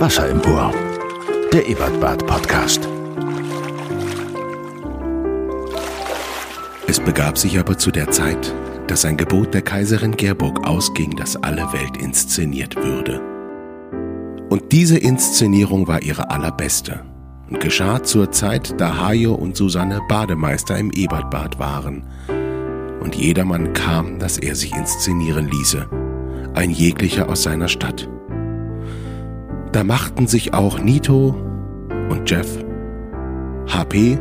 Wasser 0.00 0.30
empor. 0.30 0.72
Der 1.52 1.68
Ebertbad 1.68 2.26
Podcast. 2.26 2.88
Es 6.86 6.98
begab 6.98 7.36
sich 7.36 7.58
aber 7.58 7.76
zu 7.76 7.90
der 7.90 8.10
Zeit, 8.10 8.54
dass 8.86 9.04
ein 9.04 9.18
Gebot 9.18 9.52
der 9.52 9.60
Kaiserin 9.60 10.16
Gerburg 10.16 10.66
ausging, 10.66 11.16
dass 11.16 11.36
alle 11.36 11.70
Welt 11.74 11.98
inszeniert 11.98 12.76
würde. 12.76 13.20
Und 14.48 14.72
diese 14.72 14.96
Inszenierung 14.96 15.86
war 15.86 16.00
ihre 16.00 16.30
allerbeste 16.30 17.04
und 17.50 17.60
geschah 17.60 18.02
zur 18.02 18.32
Zeit, 18.32 18.80
da 18.80 18.96
Hajo 18.96 19.34
und 19.34 19.54
Susanne 19.54 20.00
Bademeister 20.08 20.78
im 20.78 20.90
Ebertbad 20.92 21.58
waren. 21.58 22.04
Und 23.00 23.16
jedermann 23.16 23.74
kam, 23.74 24.18
dass 24.18 24.38
er 24.38 24.54
sich 24.54 24.74
inszenieren 24.74 25.50
ließe, 25.50 25.86
ein 26.54 26.70
jeglicher 26.70 27.28
aus 27.28 27.42
seiner 27.42 27.68
Stadt. 27.68 28.08
Da 29.72 29.84
machten 29.84 30.26
sich 30.26 30.52
auch 30.52 30.80
Nito 30.80 31.36
und 32.08 32.28
Jeff, 32.28 32.64
HP, 33.68 34.18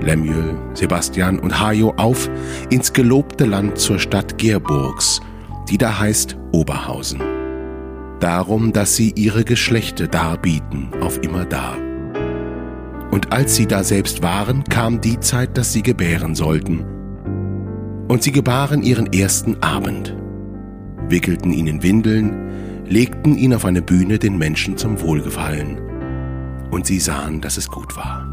Lemuel, 0.00 0.56
Sebastian 0.72 1.38
und 1.38 1.60
Hajo 1.60 1.92
auf 1.98 2.30
ins 2.70 2.92
gelobte 2.94 3.44
Land 3.44 3.78
zur 3.78 3.98
Stadt 3.98 4.38
Gerburgs, 4.38 5.20
die 5.68 5.76
da 5.76 5.98
heißt 5.98 6.38
Oberhausen. 6.52 7.20
Darum, 8.20 8.72
dass 8.72 8.96
sie 8.96 9.12
ihre 9.14 9.44
Geschlechte 9.44 10.08
darbieten 10.08 10.88
auf 11.02 11.22
immer 11.22 11.44
da. 11.44 11.74
Und 13.10 13.32
als 13.32 13.56
sie 13.56 13.66
da 13.66 13.84
selbst 13.84 14.22
waren, 14.22 14.64
kam 14.64 15.02
die 15.02 15.20
Zeit, 15.20 15.58
dass 15.58 15.74
sie 15.74 15.82
gebären 15.82 16.34
sollten. 16.34 16.84
Und 18.08 18.22
sie 18.22 18.32
gebaren 18.32 18.82
ihren 18.82 19.12
ersten 19.12 19.62
Abend, 19.62 20.16
wickelten 21.08 21.52
ihn 21.52 21.66
in 21.66 21.82
Windeln, 21.82 22.46
legten 22.88 23.36
ihn 23.36 23.54
auf 23.54 23.64
eine 23.64 23.82
Bühne 23.82 24.18
den 24.18 24.38
Menschen 24.38 24.76
zum 24.76 25.00
Wohlgefallen. 25.00 25.78
Und 26.70 26.86
sie 26.86 26.98
sahen, 26.98 27.40
dass 27.40 27.56
es 27.56 27.68
gut 27.68 27.96
war. 27.96 28.26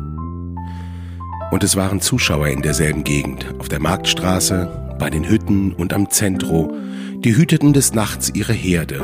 Und 1.51 1.63
es 1.63 1.75
waren 1.75 2.01
Zuschauer 2.01 2.47
in 2.47 2.61
derselben 2.61 3.03
Gegend, 3.03 3.53
auf 3.59 3.69
der 3.69 3.79
Marktstraße, 3.79 4.95
bei 4.97 5.09
den 5.09 5.27
Hütten 5.27 5.73
und 5.73 5.93
am 5.93 6.09
Zentro, 6.09 6.73
die 7.19 7.35
hüteten 7.35 7.73
des 7.73 7.93
Nachts 7.93 8.31
ihre 8.33 8.53
Herde. 8.53 9.01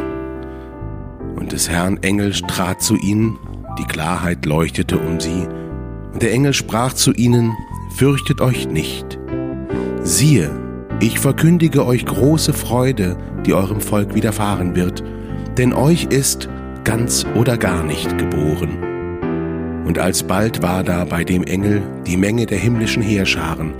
Und 1.35 1.52
des 1.52 1.69
Herrn 1.69 1.97
Engel 2.03 2.31
trat 2.31 2.81
zu 2.81 2.95
ihnen, 2.95 3.37
die 3.77 3.85
Klarheit 3.85 4.45
leuchtete 4.45 4.97
um 4.97 5.19
sie, 5.19 5.47
und 6.13 6.21
der 6.21 6.31
Engel 6.31 6.53
sprach 6.53 6.93
zu 6.93 7.13
ihnen, 7.13 7.53
Fürchtet 7.95 8.39
euch 8.39 8.67
nicht. 8.67 9.19
Siehe, 10.03 10.49
ich 10.99 11.19
verkündige 11.19 11.85
euch 11.85 12.05
große 12.05 12.53
Freude, 12.53 13.17
die 13.45 13.53
eurem 13.53 13.81
Volk 13.81 14.15
widerfahren 14.15 14.75
wird, 14.75 15.03
denn 15.59 15.73
euch 15.73 16.05
ist 16.05 16.47
ganz 16.85 17.25
oder 17.35 17.57
gar 17.57 17.83
nicht 17.83 18.17
geboren. 18.17 19.83
Und 19.85 19.99
alsbald 19.99 20.63
war 20.63 20.83
da 20.85 21.03
bei 21.03 21.25
dem 21.25 21.43
Engel 21.43 21.81
die 22.07 22.15
Menge 22.15 22.45
der 22.45 22.57
himmlischen 22.57 23.03
Heerscharen. 23.03 23.73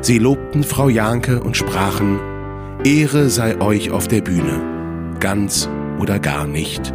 Sie 0.00 0.18
lobten 0.18 0.62
Frau 0.62 0.88
Janke 0.88 1.42
und 1.42 1.54
sprachen, 1.54 2.18
Ehre 2.82 3.28
sei 3.28 3.60
euch 3.60 3.90
auf 3.90 4.08
der 4.08 4.22
Bühne, 4.22 5.18
ganz 5.20 5.68
oder 6.00 6.18
gar 6.18 6.46
nicht. 6.46 6.94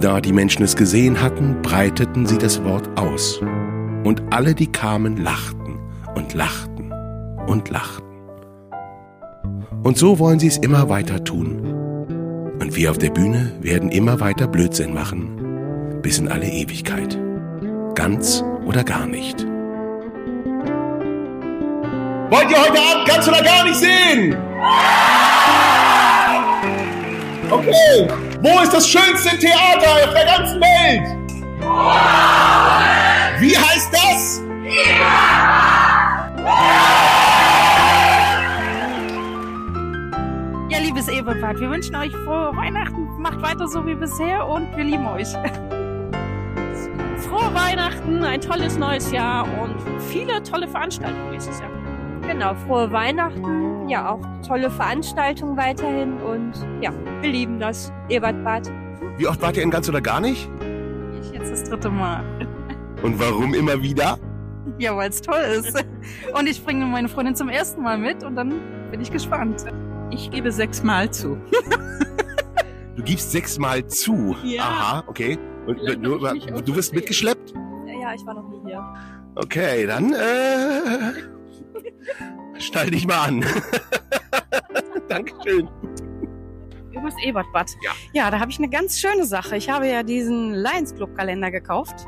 Da 0.00 0.20
die 0.20 0.32
Menschen 0.32 0.64
es 0.64 0.74
gesehen 0.74 1.22
hatten, 1.22 1.62
breiteten 1.62 2.26
sie 2.26 2.38
das 2.38 2.64
Wort 2.64 2.90
aus. 2.98 3.40
Und 4.02 4.20
alle, 4.30 4.56
die 4.56 4.66
kamen, 4.66 5.16
lachten 5.16 5.78
und 6.16 6.34
lachten 6.34 6.92
und 7.46 7.70
lachten. 7.70 8.04
Und 9.84 9.96
so 9.96 10.18
wollen 10.18 10.40
sie 10.40 10.48
es 10.48 10.58
immer 10.58 10.88
weiter 10.88 11.22
tun. 11.22 11.79
Und 12.70 12.76
wir 12.76 12.92
auf 12.92 12.98
der 12.98 13.10
Bühne 13.10 13.50
werden 13.58 13.90
immer 13.90 14.20
weiter 14.20 14.46
Blödsinn 14.46 14.94
machen, 14.94 15.98
bis 16.02 16.18
in 16.18 16.28
alle 16.28 16.46
Ewigkeit. 16.46 17.18
Ganz 17.96 18.44
oder 18.64 18.84
gar 18.84 19.06
nicht. 19.06 19.44
Wollt 22.30 22.48
ihr 22.48 22.62
heute 22.62 22.78
Abend 22.78 23.08
ganz 23.08 23.26
oder 23.26 23.42
gar 23.42 23.64
nicht 23.64 23.74
sehen? 23.74 24.36
Okay, 27.50 28.08
wo 28.40 28.60
ist 28.62 28.72
das 28.72 28.88
schönste 28.88 29.36
Theater 29.36 30.06
auf 30.06 30.14
der 30.14 30.26
ganzen 30.26 30.60
Welt? 30.60 31.08
Wie 33.40 33.58
heißt 33.58 33.92
das? 33.92 34.42
Ja, 34.86 36.30
liebes 40.90 41.06
Eberpart, 41.06 41.60
wir 41.60 41.70
wünschen 41.70 41.94
euch 41.94 42.10
frohe 42.10 42.50
Weihnachten. 42.56 43.06
Macht 43.22 43.40
weiter 43.42 43.68
so 43.68 43.86
wie 43.86 43.94
bisher 43.94 44.44
und 44.48 44.76
wir 44.76 44.82
lieben 44.82 45.06
euch. 45.06 45.28
Frohe 47.18 47.54
Weihnachten, 47.54 48.24
ein 48.24 48.40
tolles 48.40 48.76
neues 48.76 49.12
Jahr 49.12 49.46
und 49.62 49.76
viele 50.00 50.42
tolle 50.42 50.66
Veranstaltungen 50.66 51.30
nächstes 51.30 51.60
Jahr. 51.60 51.70
Genau, 52.22 52.56
frohe 52.66 52.90
Weihnachten, 52.90 53.88
ja 53.88 54.10
auch 54.10 54.20
tolle 54.44 54.68
Veranstaltungen 54.68 55.56
weiterhin 55.56 56.14
und 56.22 56.54
ja, 56.80 56.92
wir 57.20 57.30
lieben 57.30 57.60
das 57.60 57.92
Ebertbad. 58.08 58.68
Wie 59.16 59.28
oft 59.28 59.40
wart 59.42 59.56
ihr 59.56 59.62
in 59.62 59.70
ganz 59.70 59.88
oder 59.88 60.00
gar 60.00 60.20
nicht? 60.20 60.50
Ich 61.22 61.30
jetzt 61.30 61.52
das 61.52 61.62
dritte 61.70 61.90
Mal. 61.90 62.24
Und 63.02 63.18
warum 63.18 63.54
immer 63.54 63.80
wieder? 63.80 64.18
Ja, 64.78 64.94
weil 64.94 65.08
es 65.08 65.22
toll 65.22 65.40
ist. 65.40 65.82
Und 66.34 66.46
ich 66.46 66.62
bringe 66.62 66.84
meine 66.84 67.08
Freundin 67.08 67.34
zum 67.34 67.48
ersten 67.48 67.80
Mal 67.80 67.96
mit 67.96 68.22
und 68.22 68.36
dann 68.36 68.60
bin 68.90 69.00
ich 69.00 69.10
gespannt. 69.10 69.64
Ich 70.10 70.30
gebe 70.30 70.52
sechsmal 70.52 71.10
zu. 71.10 71.38
Du 72.96 73.06
gibst 73.06 73.32
sechsmal 73.32 73.86
zu. 73.86 74.36
Ja. 74.44 74.62
Aha, 74.62 75.04
okay. 75.06 75.38
Und 75.66 75.78
du, 76.04 76.16
auch 76.26 76.60
du 76.60 76.76
wirst 76.76 76.92
mitgeschleppt? 76.92 77.54
Ja, 77.86 78.12
ich 78.12 78.26
war 78.26 78.34
noch 78.34 78.46
nie 78.50 78.60
hier. 78.66 78.84
Okay, 79.36 79.86
dann 79.86 80.12
äh, 80.12 81.12
stell 82.58 82.90
dich 82.90 83.06
mal 83.06 83.26
an. 83.26 83.44
Dankeschön. 85.08 85.66
Übers 86.90 87.14
Ebertbad. 87.22 87.70
Ja. 87.82 87.92
Ja, 88.12 88.30
da 88.30 88.38
habe 88.38 88.50
ich 88.50 88.58
eine 88.58 88.68
ganz 88.68 89.00
schöne 89.00 89.24
Sache. 89.24 89.56
Ich 89.56 89.70
habe 89.70 89.88
ja 89.88 90.02
diesen 90.02 90.52
Lions 90.52 90.94
Club 90.94 91.14
Kalender 91.16 91.50
gekauft 91.50 92.06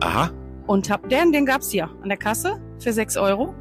Aha. 0.00 0.30
und 0.66 0.88
hab, 0.88 1.06
den, 1.10 1.32
den 1.32 1.44
gab's 1.44 1.70
hier 1.70 1.90
an 2.02 2.08
der 2.08 2.18
Kasse 2.18 2.62
für 2.78 2.94
6 2.94 3.18
Euro. 3.18 3.54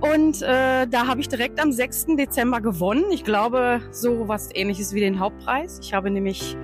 Und 0.00 0.42
äh, 0.42 0.86
da 0.86 1.06
habe 1.06 1.20
ich 1.20 1.28
direkt 1.28 1.60
am 1.60 1.72
6. 1.72 2.16
Dezember 2.16 2.60
gewonnen. 2.60 3.10
Ich 3.10 3.24
glaube, 3.24 3.80
so 3.90 4.28
was 4.28 4.50
ähnliches 4.54 4.94
wie 4.94 5.00
den 5.00 5.18
Hauptpreis. 5.18 5.80
Ich 5.82 5.92
habe 5.92 6.10
nämlich 6.10 6.56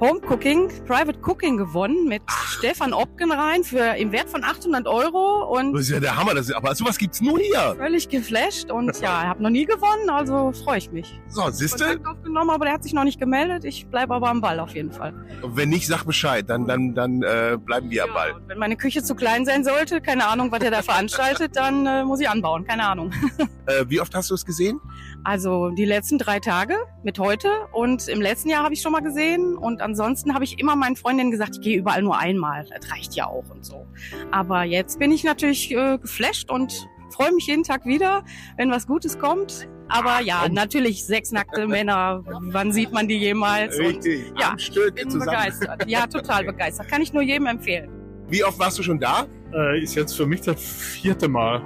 Home 0.00 0.18
Cooking, 0.26 0.70
Private 0.86 1.18
Cooking 1.26 1.58
gewonnen 1.58 2.08
mit 2.08 2.22
Stefan 2.46 2.94
Opkenrein 2.94 3.62
für 3.64 3.96
im 3.98 4.12
Wert 4.12 4.30
von 4.30 4.42
800 4.42 4.86
Euro 4.86 5.44
und 5.58 5.74
Das 5.74 5.82
ist 5.82 5.90
ja 5.90 6.00
der 6.00 6.16
Hammer. 6.16 6.34
Das 6.34 6.48
ist, 6.48 6.54
aber 6.54 6.74
sowas 6.74 6.96
gibt's 6.96 7.20
nur 7.20 7.38
hier. 7.38 7.74
völlig 7.76 8.08
geflasht. 8.08 8.70
Und 8.70 8.98
ja, 9.02 9.24
habe 9.24 9.42
noch 9.42 9.50
nie 9.50 9.66
gewonnen, 9.66 10.08
also 10.08 10.52
freue 10.52 10.78
ich 10.78 10.90
mich. 10.90 11.20
So, 11.28 11.50
siehste? 11.50 11.84
Kontakt 11.84 12.06
aufgenommen, 12.06 12.48
aber 12.48 12.64
der 12.64 12.74
hat 12.74 12.82
sich 12.82 12.94
noch 12.94 13.04
nicht 13.04 13.20
gemeldet. 13.20 13.64
Ich 13.66 13.88
bleibe 13.88 14.14
aber 14.14 14.30
am 14.30 14.40
Ball 14.40 14.58
auf 14.60 14.74
jeden 14.74 14.90
Fall. 14.90 15.12
Und 15.42 15.56
wenn 15.58 15.68
nicht, 15.68 15.86
sag 15.86 16.04
Bescheid. 16.04 16.48
Dann, 16.48 16.66
dann, 16.66 16.94
dann 16.94 17.22
äh, 17.22 17.58
bleiben 17.62 17.90
wir 17.90 18.04
am 18.04 18.14
Ball. 18.14 18.34
wenn 18.46 18.58
meine 18.58 18.76
Küche 18.78 19.02
zu 19.02 19.14
klein 19.14 19.44
sein 19.44 19.64
sollte, 19.64 20.00
keine 20.00 20.26
Ahnung, 20.26 20.50
was 20.50 20.62
er 20.62 20.70
da 20.70 20.80
veranstaltet, 20.80 21.56
dann 21.56 21.84
äh, 21.84 22.04
muss 22.04 22.20
ich 22.20 22.28
anbauen. 22.28 22.64
Keine 22.66 22.86
Ahnung. 22.86 23.12
Äh, 23.66 23.84
wie 23.88 24.00
oft 24.00 24.12
hast 24.16 24.30
du 24.30 24.34
es 24.34 24.44
gesehen? 24.44 24.80
Also 25.24 25.70
die 25.70 25.84
letzten 25.84 26.18
drei 26.18 26.40
Tage 26.40 26.76
mit 27.02 27.18
heute 27.18 27.48
und 27.72 28.08
im 28.08 28.20
letzten 28.20 28.48
Jahr 28.48 28.64
habe 28.64 28.74
ich 28.74 28.80
schon 28.80 28.92
mal 28.92 29.00
gesehen 29.00 29.56
und 29.56 29.82
ansonsten 29.82 30.34
habe 30.34 30.44
ich 30.44 30.58
immer 30.58 30.76
meinen 30.76 30.96
Freundinnen 30.96 31.30
gesagt, 31.30 31.56
ich 31.56 31.60
gehe 31.60 31.78
überall 31.78 32.02
nur 32.02 32.18
einmal. 32.18 32.66
Das 32.70 32.90
reicht 32.90 33.14
ja 33.14 33.26
auch 33.26 33.44
und 33.50 33.64
so. 33.64 33.86
Aber 34.30 34.64
jetzt 34.64 34.98
bin 34.98 35.12
ich 35.12 35.24
natürlich 35.24 35.70
äh, 35.72 35.98
geflasht 35.98 36.50
und 36.50 36.88
freue 37.10 37.32
mich 37.32 37.46
jeden 37.46 37.64
Tag 37.64 37.84
wieder, 37.84 38.24
wenn 38.56 38.70
was 38.70 38.86
Gutes 38.86 39.18
kommt. 39.18 39.68
Aber 39.88 40.20
ja, 40.20 40.48
natürlich 40.48 41.04
sechs 41.04 41.32
nackte 41.32 41.66
Männer. 41.66 42.22
Wann 42.24 42.72
sieht 42.72 42.92
man 42.92 43.08
die 43.08 43.18
jemals? 43.18 43.78
Und 43.78 43.86
Richtig. 43.86 44.32
ja, 44.38 44.52
am 44.52 44.58
Stück 44.58 44.94
bin 44.94 45.10
zusammen. 45.10 45.30
begeistert. 45.30 45.84
Ja, 45.88 46.06
total 46.06 46.44
begeistert. 46.44 46.88
Kann 46.88 47.02
ich 47.02 47.12
nur 47.12 47.22
jedem 47.22 47.46
empfehlen. 47.46 47.90
Wie 48.28 48.44
oft 48.44 48.58
warst 48.58 48.78
du 48.78 48.82
schon 48.82 49.00
da? 49.00 49.26
Äh, 49.52 49.82
ist 49.82 49.96
jetzt 49.96 50.16
für 50.16 50.26
mich 50.26 50.42
das 50.42 50.62
vierte 50.62 51.28
Mal. 51.28 51.60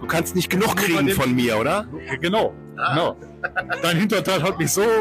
Du 0.00 0.06
kannst 0.06 0.36
nicht 0.36 0.50
genug 0.50 0.76
kriegen 0.76 1.08
von 1.10 1.34
mir, 1.34 1.58
oder? 1.58 1.88
Ja, 2.06 2.16
genau, 2.16 2.52
genau. 2.90 3.16
Dein 3.82 3.96
Hinterteil 3.96 4.42
hat 4.42 4.58
mich 4.58 4.70
so. 4.72 4.82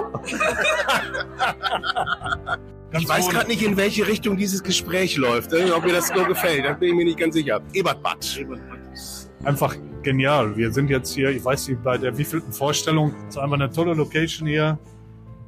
Ich 2.99 3.07
weiß 3.07 3.29
gerade 3.29 3.47
nicht, 3.47 3.61
in 3.61 3.77
welche 3.77 4.05
Richtung 4.05 4.35
dieses 4.35 4.61
Gespräch 4.61 5.15
läuft. 5.15 5.53
äh, 5.53 5.71
Ob 5.71 5.85
mir 5.85 5.93
das 5.93 6.09
so 6.09 6.25
gefällt, 6.25 6.65
da 6.65 6.73
bin 6.73 6.89
ich 6.89 6.95
mir 6.95 7.05
nicht 7.05 7.17
ganz 7.17 7.35
sicher. 7.35 7.61
Ebertbad. 7.73 8.17
einfach 9.45 9.75
genial. 10.03 10.57
Wir 10.57 10.73
sind 10.73 10.89
jetzt 10.89 11.13
hier, 11.13 11.29
ich 11.29 11.43
weiß 11.43 11.69
nicht, 11.69 11.81
bei 11.83 11.97
der 11.97 12.17
wievielten 12.17 12.51
Vorstellung. 12.51 13.13
Es 13.29 13.35
ist 13.35 13.41
einfach 13.41 13.55
eine 13.55 13.71
tolle 13.71 13.93
Location 13.93 14.45
hier. 14.47 14.77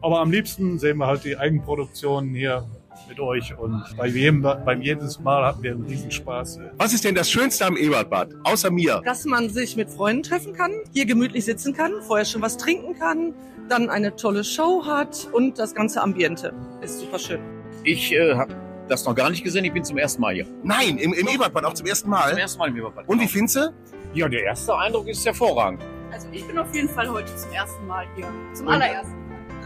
Aber 0.01 0.21
am 0.21 0.31
liebsten 0.31 0.79
sehen 0.79 0.97
wir 0.97 1.07
halt 1.07 1.25
die 1.25 1.37
Eigenproduktionen 1.37 2.33
hier 2.33 2.65
mit 3.13 3.19
euch 3.19 3.55
und 3.57 3.83
bei 3.95 4.07
jedem, 4.07 4.41
beim 4.41 4.81
jedes 4.81 5.19
Mal 5.19 5.45
hatten 5.45 5.61
wir 5.61 5.71
einen 5.73 5.83
Riesenspaß. 5.85 6.59
Was 6.77 6.93
ist 6.93 7.03
denn 7.03 7.13
das 7.13 7.29
Schönste 7.29 7.65
am 7.65 7.77
Ebertbad? 7.77 8.29
Außer 8.43 8.71
mir. 8.71 9.01
dass 9.05 9.25
man 9.25 9.49
sich 9.49 9.75
mit 9.75 9.89
Freunden 9.91 10.23
treffen 10.23 10.53
kann, 10.53 10.71
hier 10.93 11.05
gemütlich 11.05 11.45
sitzen 11.45 11.73
kann, 11.75 11.91
vorher 12.07 12.25
schon 12.25 12.41
was 12.41 12.57
trinken 12.57 12.97
kann, 12.97 13.33
dann 13.69 13.89
eine 13.89 14.15
tolle 14.15 14.43
Show 14.43 14.83
hat 14.85 15.29
und 15.31 15.59
das 15.59 15.75
ganze 15.75 16.01
Ambiente 16.01 16.53
ist 16.81 16.99
super 17.01 17.19
schön. 17.19 17.39
Ich 17.83 18.11
äh, 18.13 18.33
habe 18.33 18.55
das 18.87 19.05
noch 19.05 19.13
gar 19.15 19.29
nicht 19.29 19.43
gesehen. 19.43 19.63
Ich 19.65 19.73
bin 19.73 19.83
zum 19.83 19.97
ersten 19.99 20.21
Mal 20.21 20.33
hier. 20.33 20.47
Nein, 20.63 20.97
im, 20.97 21.13
im 21.13 21.27
Ebertbad 21.27 21.65
auch 21.65 21.73
zum 21.73 21.85
ersten 21.85 22.05
Zum 22.05 22.11
Mal. 22.11 22.37
ersten 22.37 22.57
Mal 22.59 22.69
im 22.69 22.77
Eberbad. 22.77 23.07
Und 23.07 23.21
wie 23.21 23.27
findest 23.27 23.57
du? 23.57 23.73
Ja, 24.15 24.27
der 24.27 24.43
erste 24.43 24.75
Eindruck 24.75 25.07
ist 25.07 25.23
hervorragend. 25.25 25.81
Also 26.11 26.27
ich 26.31 26.45
bin 26.47 26.57
auf 26.57 26.73
jeden 26.73 26.89
Fall 26.89 27.09
heute 27.11 27.33
zum 27.35 27.51
ersten 27.51 27.85
Mal 27.87 28.05
hier. 28.15 28.27
Zum 28.53 28.67
Und- 28.67 28.73
allerersten. 28.73 29.13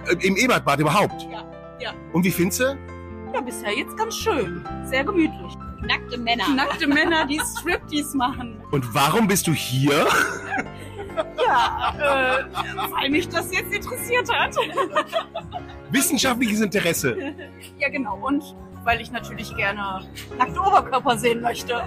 Äh, 0.09 0.27
Im 0.27 0.35
Ebertbad 0.35 0.79
überhaupt? 0.79 1.21
Ja, 1.31 1.43
ja. 1.79 1.93
Und 2.13 2.23
wie 2.25 2.31
findest 2.31 2.59
du? 2.61 2.77
Ja, 3.33 3.41
bisher 3.41 3.77
jetzt 3.77 3.95
ganz 3.97 4.15
schön. 4.15 4.63
Sehr 4.85 5.03
gemütlich. 5.03 5.53
Nackte 5.81 6.17
Männer. 6.17 6.47
Nackte 6.55 6.87
Männer, 6.87 7.25
die 7.25 7.39
Striptease 7.39 8.17
machen. 8.17 8.61
Und 8.71 8.93
warum 8.93 9.27
bist 9.27 9.47
du 9.47 9.53
hier? 9.53 10.07
Ja, 11.47 11.93
äh, 11.97 12.91
weil 12.91 13.09
mich 13.09 13.27
das 13.29 13.51
jetzt 13.51 13.73
interessiert 13.73 14.31
hat. 14.31 14.55
Wissenschaftliches 15.89 16.61
Interesse. 16.61 17.17
ja, 17.79 17.89
genau. 17.89 18.17
Und 18.17 18.55
weil 18.83 19.01
ich 19.01 19.11
natürlich 19.11 19.55
gerne 19.55 20.07
nackte 20.37 20.59
Oberkörper 20.59 21.17
sehen 21.17 21.41
möchte. 21.41 21.81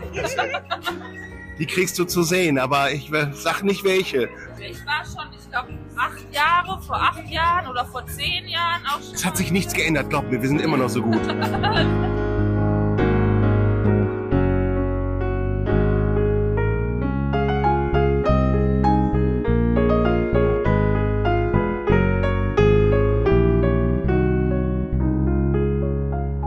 Die 1.60 1.66
kriegst 1.66 1.98
du 1.98 2.06
zu 2.06 2.22
sehen, 2.22 2.56
aber 2.56 2.90
ich 2.90 3.10
sag 3.34 3.62
nicht 3.62 3.84
welche. 3.84 4.30
Ich 4.58 4.78
war 4.86 5.04
schon, 5.04 5.30
ich 5.38 5.50
glaube, 5.50 5.68
acht 5.94 6.34
Jahre, 6.34 6.80
vor 6.80 6.96
acht 6.96 7.28
Jahren 7.28 7.68
oder 7.68 7.84
vor 7.84 8.02
zehn 8.06 8.48
Jahren 8.48 8.80
auch 8.86 9.02
schon. 9.02 9.14
Es 9.14 9.26
hat 9.26 9.36
sich 9.36 9.52
nichts 9.52 9.74
geändert, 9.74 10.08
glaub 10.08 10.30
mir, 10.30 10.40
wir 10.40 10.48
sind 10.48 10.62
immer 10.62 10.78
noch 10.78 10.88
so 10.88 11.02
gut. 11.02 11.20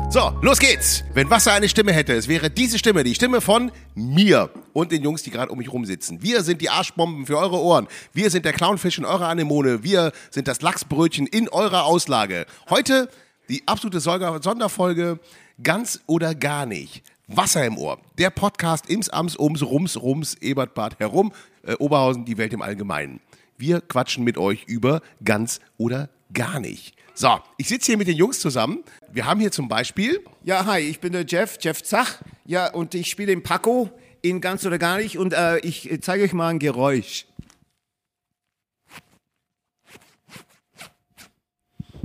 So, 0.10 0.32
los 0.44 0.60
geht's. 0.60 1.04
Wenn 1.16 1.28
Wasser 1.32 1.54
eine 1.54 1.68
Stimme 1.68 1.92
hätte, 1.92 2.14
es 2.14 2.28
wäre 2.28 2.52
diese 2.52 2.78
Stimme, 2.78 3.04
die 3.04 3.16
Stimme 3.16 3.42
von 3.42 3.72
mir 3.96 4.52
und 4.74 4.92
den 4.92 5.04
Jungs, 5.04 5.24
die 5.24 5.32
gerade 5.32 5.52
um 5.52 5.58
mich 5.58 5.72
rum 5.72 5.86
sitzen. 5.86 6.22
Wir 6.22 6.44
sind 6.44 6.62
die 6.62 6.70
Arschbomben 6.70 7.26
für 7.26 7.38
eure 7.38 7.60
Ohren. 7.60 7.88
Wir 8.12 8.30
sind 8.30 8.46
der 8.46 8.54
Clownfisch 8.54 8.98
in 8.98 9.06
eurer 9.06 9.28
Anemone. 9.28 9.84
Wir 9.84 10.12
sind 10.32 10.48
das 10.48 10.62
Lachsbrötchen 10.62 11.28
in 11.28 11.48
eurer 11.50 11.86
Auslage. 11.86 12.46
Heute 12.70 13.10
die 13.50 13.64
absolute 13.68 14.00
Sonderfolge 14.00 15.20
ganz 15.62 16.02
oder 16.08 16.36
gar 16.36 16.66
nicht. 16.66 17.04
Wasser 17.28 17.66
im 17.66 17.78
Ohr. 17.78 18.00
Der 18.18 18.30
Podcast 18.30 18.90
ims, 18.90 19.10
ams, 19.10 19.38
ums, 19.38 19.64
rums, 19.64 20.02
rums, 20.02 20.36
Ebertbad 20.42 21.00
herum, 21.00 21.32
äh, 21.66 21.74
Oberhausen, 21.76 22.26
die 22.26 22.38
Welt 22.38 22.54
im 22.54 22.62
Allgemeinen. 22.62 23.22
Wir 23.58 23.82
quatschen 23.82 24.24
mit 24.24 24.38
euch 24.38 24.66
über 24.66 25.02
ganz 25.24 25.60
oder 25.78 26.10
gar 26.34 26.60
nicht. 26.60 26.96
So, 27.14 27.40
ich 27.58 27.68
sitze 27.68 27.92
hier 27.92 27.98
mit 27.98 28.08
den 28.08 28.18
Jungs 28.18 28.40
zusammen. 28.40 28.84
Wir 29.12 29.26
haben 29.26 29.40
hier 29.40 29.52
zum 29.52 29.68
Beispiel 29.68 30.24
Ja, 30.44 30.66
hi, 30.66 30.80
ich 30.80 31.00
bin 31.00 31.14
der 31.14 31.26
Jeff, 31.26 31.58
Jeff 31.62 31.84
Zach. 31.84 32.22
Ja, 32.46 32.72
und 32.74 32.96
ich 32.96 33.08
spiele 33.10 33.28
den 33.28 33.44
Paco 33.44 33.90
in 34.24 34.42
Ganz 34.42 34.66
oder 34.66 34.80
Gar 34.80 34.98
nicht. 34.98 35.20
Und 35.20 35.34
äh, 35.34 35.60
ich 35.60 35.88
zeige 36.02 36.24
euch 36.24 36.34
mal 36.34 36.48
ein 36.48 36.58
Geräusch. 36.58 37.26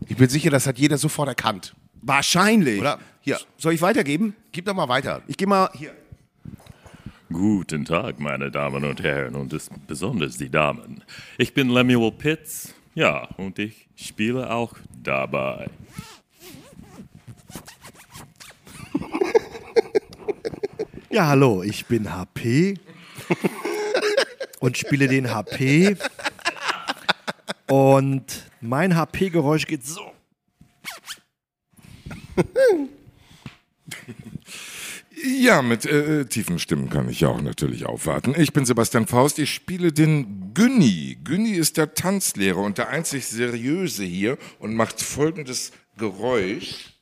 Ich 0.07 0.17
bin 0.17 0.29
sicher, 0.29 0.51
das 0.51 0.67
hat 0.67 0.79
jeder 0.79 0.99
sofort 0.99 1.29
erkannt. 1.29 1.75
Wahrscheinlich. 2.03 2.81
Oder? 2.81 2.99
Hier, 3.21 3.39
Soll 3.57 3.73
ich 3.75 3.81
weitergeben? 3.83 4.35
gib 4.53 4.67
doch 4.67 4.75
mal 4.75 4.89
weiter. 4.89 5.23
Ich 5.27 5.37
gehe 5.37 5.47
mal 5.47 5.71
hier. 5.75 5.95
Guten 7.31 7.85
Tag, 7.85 8.19
meine 8.19 8.51
Damen 8.51 8.85
und 8.85 9.03
Herren 9.03 9.35
und 9.35 9.53
es, 9.53 9.69
besonders 9.87 10.39
die 10.39 10.49
Damen. 10.49 11.05
Ich 11.37 11.53
bin 11.53 11.69
Lemuel 11.69 12.11
Pitts, 12.13 12.75
ja, 12.95 13.29
und 13.37 13.59
ich 13.59 13.87
spiele 13.97 14.51
auch 14.51 14.73
dabei. 15.03 15.69
Ja, 21.11 21.29
hallo, 21.29 21.63
ich 21.63 21.87
bin 21.87 22.13
HP 22.13 22.75
und 24.61 24.77
spiele 24.77 25.09
den 25.09 25.31
HP. 25.31 25.97
Und 27.67 28.45
mein 28.61 28.95
HP-Geräusch 28.95 29.67
geht 29.67 29.87
so. 29.87 30.13
Ja, 35.25 35.63
mit 35.63 35.85
äh, 35.85 36.27
tiefen 36.27 36.61
Stimmen 36.61 36.91
kann 36.91 37.09
ich 37.09 37.21
ja 37.21 37.29
auch 37.29 37.41
natürlich 37.41 37.87
aufwarten. 37.87 38.35
Ich 38.39 38.53
bin 38.53 38.65
Sebastian 38.65 39.09
Faust, 39.09 39.41
ich 39.41 39.53
spiele 39.53 39.93
den 39.93 40.55
Günni. 40.55 41.19
Günni 41.25 41.55
ist 41.55 41.77
der 41.77 41.95
Tanzlehrer 41.95 42.59
und 42.59 42.79
der 42.79 42.91
einzig 42.91 43.27
Seriöse 43.27 44.05
hier 44.05 44.39
und 44.61 44.75
macht 44.75 45.03
folgendes 45.03 45.73
Geräusch. 45.97 46.93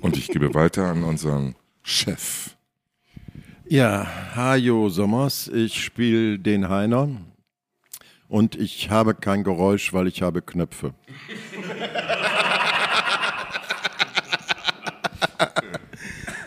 Und 0.00 0.16
ich 0.16 0.28
gebe 0.28 0.54
weiter 0.54 0.86
an 0.88 1.04
unseren 1.04 1.54
Chef. 1.82 2.56
Ja, 3.66 4.06
Hajo 4.34 4.88
Sommers, 4.88 5.48
ich 5.48 5.82
spiele 5.82 6.38
den 6.38 6.68
Heiner. 6.68 7.08
Und 8.28 8.56
ich 8.56 8.90
habe 8.90 9.14
kein 9.14 9.44
Geräusch, 9.44 9.92
weil 9.92 10.06
ich 10.06 10.22
habe 10.22 10.42
Knöpfe. 10.42 10.94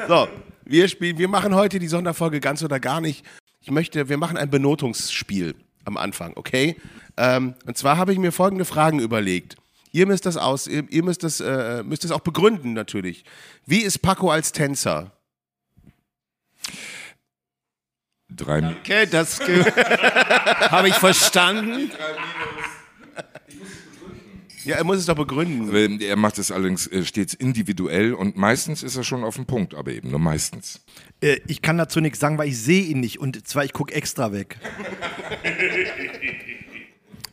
So, 0.07 0.29
wir 0.63 0.87
spielen, 0.87 1.17
wir 1.17 1.27
machen 1.27 1.53
heute 1.53 1.79
die 1.79 1.87
Sonderfolge 1.87 2.39
ganz 2.39 2.63
oder 2.63 2.79
gar 2.79 3.01
nicht. 3.01 3.25
Ich 3.59 3.71
möchte, 3.71 4.07
wir 4.07 4.17
machen 4.17 4.37
ein 4.37 4.49
Benotungsspiel 4.49 5.53
am 5.83 5.97
Anfang, 5.97 6.31
okay? 6.35 6.77
Ähm, 7.17 7.55
und 7.65 7.77
zwar 7.77 7.97
habe 7.97 8.13
ich 8.13 8.19
mir 8.19 8.31
folgende 8.31 8.63
Fragen 8.63 8.99
überlegt. 8.99 9.57
Ihr 9.91 10.05
müsst 10.05 10.25
das 10.25 10.37
aus, 10.37 10.67
ihr, 10.67 10.83
ihr 10.89 11.03
müsst 11.03 11.23
das, 11.23 11.39
äh, 11.39 11.83
müsst 11.83 12.03
das 12.03 12.11
auch 12.11 12.19
begründen 12.21 12.73
natürlich. 12.73 13.23
Wie 13.65 13.81
ist 13.81 13.99
Paco 13.99 14.29
als 14.29 14.51
Tänzer? 14.51 15.11
Drei 18.29 18.75
Okay, 18.79 19.07
das 19.09 19.39
habe 20.69 20.89
ich 20.89 20.95
verstanden. 20.95 21.91
Ja, 24.65 24.75
er 24.75 24.83
muss 24.83 24.97
es 24.97 25.05
doch 25.05 25.15
begründen. 25.15 26.01
Er 26.01 26.17
macht 26.17 26.37
es 26.39 26.51
allerdings 26.51 26.87
äh, 26.87 27.05
stets 27.05 27.33
individuell 27.33 28.13
und 28.13 28.35
meistens 28.35 28.83
ist 28.83 28.97
er 28.97 29.05
schon 29.05 29.23
auf 29.23 29.35
dem 29.35 29.45
Punkt, 29.45 29.73
aber 29.73 29.91
eben 29.91 30.09
nur 30.09 30.19
meistens. 30.19 30.83
Äh, 31.21 31.39
ich 31.47 31.61
kann 31.61 31.77
dazu 31.77 32.01
nichts 32.01 32.19
sagen, 32.19 32.37
weil 32.37 32.49
ich 32.49 32.59
sehe 32.59 32.83
ihn 32.83 32.99
nicht. 32.99 33.17
Und 33.17 33.47
zwar, 33.47 33.63
ich 33.63 33.71
gucke 33.71 33.95
extra 33.95 34.33
weg. 34.33 34.57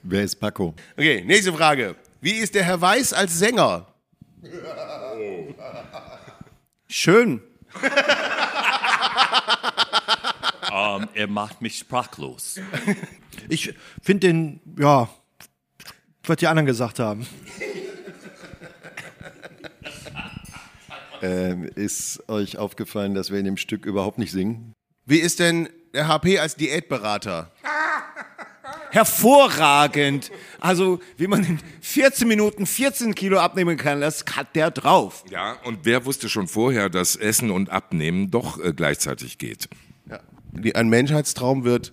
Wer 0.05 0.23
ist 0.23 0.37
Paco? 0.37 0.75
Okay, 0.97 1.25
nächste 1.27 1.53
Frage. 1.53 1.97
Wie 2.25 2.37
ist 2.37 2.55
der 2.55 2.65
Herr 2.65 2.81
Weiß 2.81 3.13
als 3.13 3.39
Sänger? 3.39 3.87
Schön. 6.89 7.43
Ähm, 10.77 11.09
er 11.15 11.29
macht 11.29 11.63
mich 11.63 11.79
sprachlos. 11.79 12.59
Ich 13.49 13.75
finde 14.03 14.27
den, 14.27 14.61
ja, 14.77 15.09
was 16.25 16.37
die 16.39 16.49
anderen 16.49 16.67
gesagt 16.67 16.99
haben. 16.99 17.27
Ähm, 21.23 21.65
ist 21.75 22.29
euch 22.29 22.59
aufgefallen, 22.59 23.15
dass 23.15 23.31
wir 23.31 23.39
in 23.39 23.45
dem 23.45 23.57
Stück 23.57 23.87
überhaupt 23.87 24.19
nicht 24.19 24.33
singen? 24.33 24.75
Wie 25.07 25.19
ist 25.19 25.39
denn 25.39 25.71
der 25.95 26.09
HP 26.09 26.39
als 26.41 26.57
Diätberater? 26.57 27.53
Hervorragend. 28.95 30.31
Also, 30.61 31.01
wie 31.17 31.27
man 31.27 31.43
in 31.43 31.59
14 31.81 32.29
Minuten 32.29 32.65
14 32.65 33.17
Kilo 33.17 33.41
abnehmen 33.41 33.77
kann, 33.77 34.01
das 34.01 34.25
hat 34.37 34.55
der 34.55 34.71
drauf. 34.71 35.25
Ja, 35.33 35.57
und 35.65 35.81
wer 35.83 36.07
wusste 36.07 36.29
schon 36.29 36.47
vorher, 36.47 36.89
dass 36.89 37.17
Essen 37.17 37.51
und 37.51 37.71
Abnehmen 37.71 38.31
doch 38.31 38.63
äh, 38.63 38.73
gleichzeitig 38.73 39.39
geht? 39.39 39.69
Ja. 40.09 40.21
Ein 40.75 40.89
Menschheitstraum 40.91 41.65
wird 41.65 41.93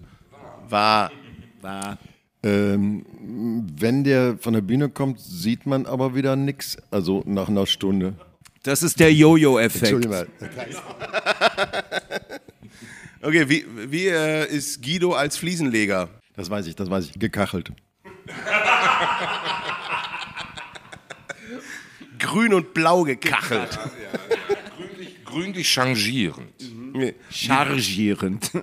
wahr. 0.69 1.11
War. 1.61 1.97
Ähm, 2.43 3.03
wenn 3.79 4.03
der 4.03 4.37
von 4.37 4.53
der 4.53 4.61
Bühne 4.61 4.89
kommt, 4.89 5.19
sieht 5.19 5.65
man 5.65 5.87
aber 5.87 6.13
wieder 6.13 6.35
nichts. 6.35 6.77
Also 6.91 7.23
nach 7.25 7.49
einer 7.49 7.65
Stunde. 7.65 8.13
Das 8.61 8.83
ist 8.83 8.99
der 8.99 9.11
Jojo-Effekt. 9.11 9.91
Entschuldigung. 9.91 10.27
Okay, 13.23 13.47
wie, 13.47 13.65
wie 13.91 14.07
äh, 14.07 14.47
ist 14.47 14.81
Guido 14.81 15.13
als 15.13 15.37
Fliesenleger? 15.37 16.09
Das 16.35 16.49
weiß 16.49 16.67
ich, 16.67 16.75
das 16.75 16.89
weiß 16.89 17.05
ich. 17.05 17.13
Gekachelt. 17.19 17.71
Grün 22.19 22.53
und 22.53 22.73
blau 22.73 23.03
gekachelt. 23.03 23.77
Grünlich, 24.77 25.25
grünlich 25.25 25.67
changierend. 25.67 26.53
Nee. 26.93 27.15
Chargierend. 27.29 28.51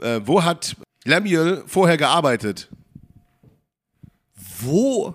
Äh, 0.00 0.20
wo 0.24 0.42
hat 0.42 0.76
Lemuel 1.04 1.62
vorher 1.66 1.98
gearbeitet? 1.98 2.70
Wo? 4.60 5.14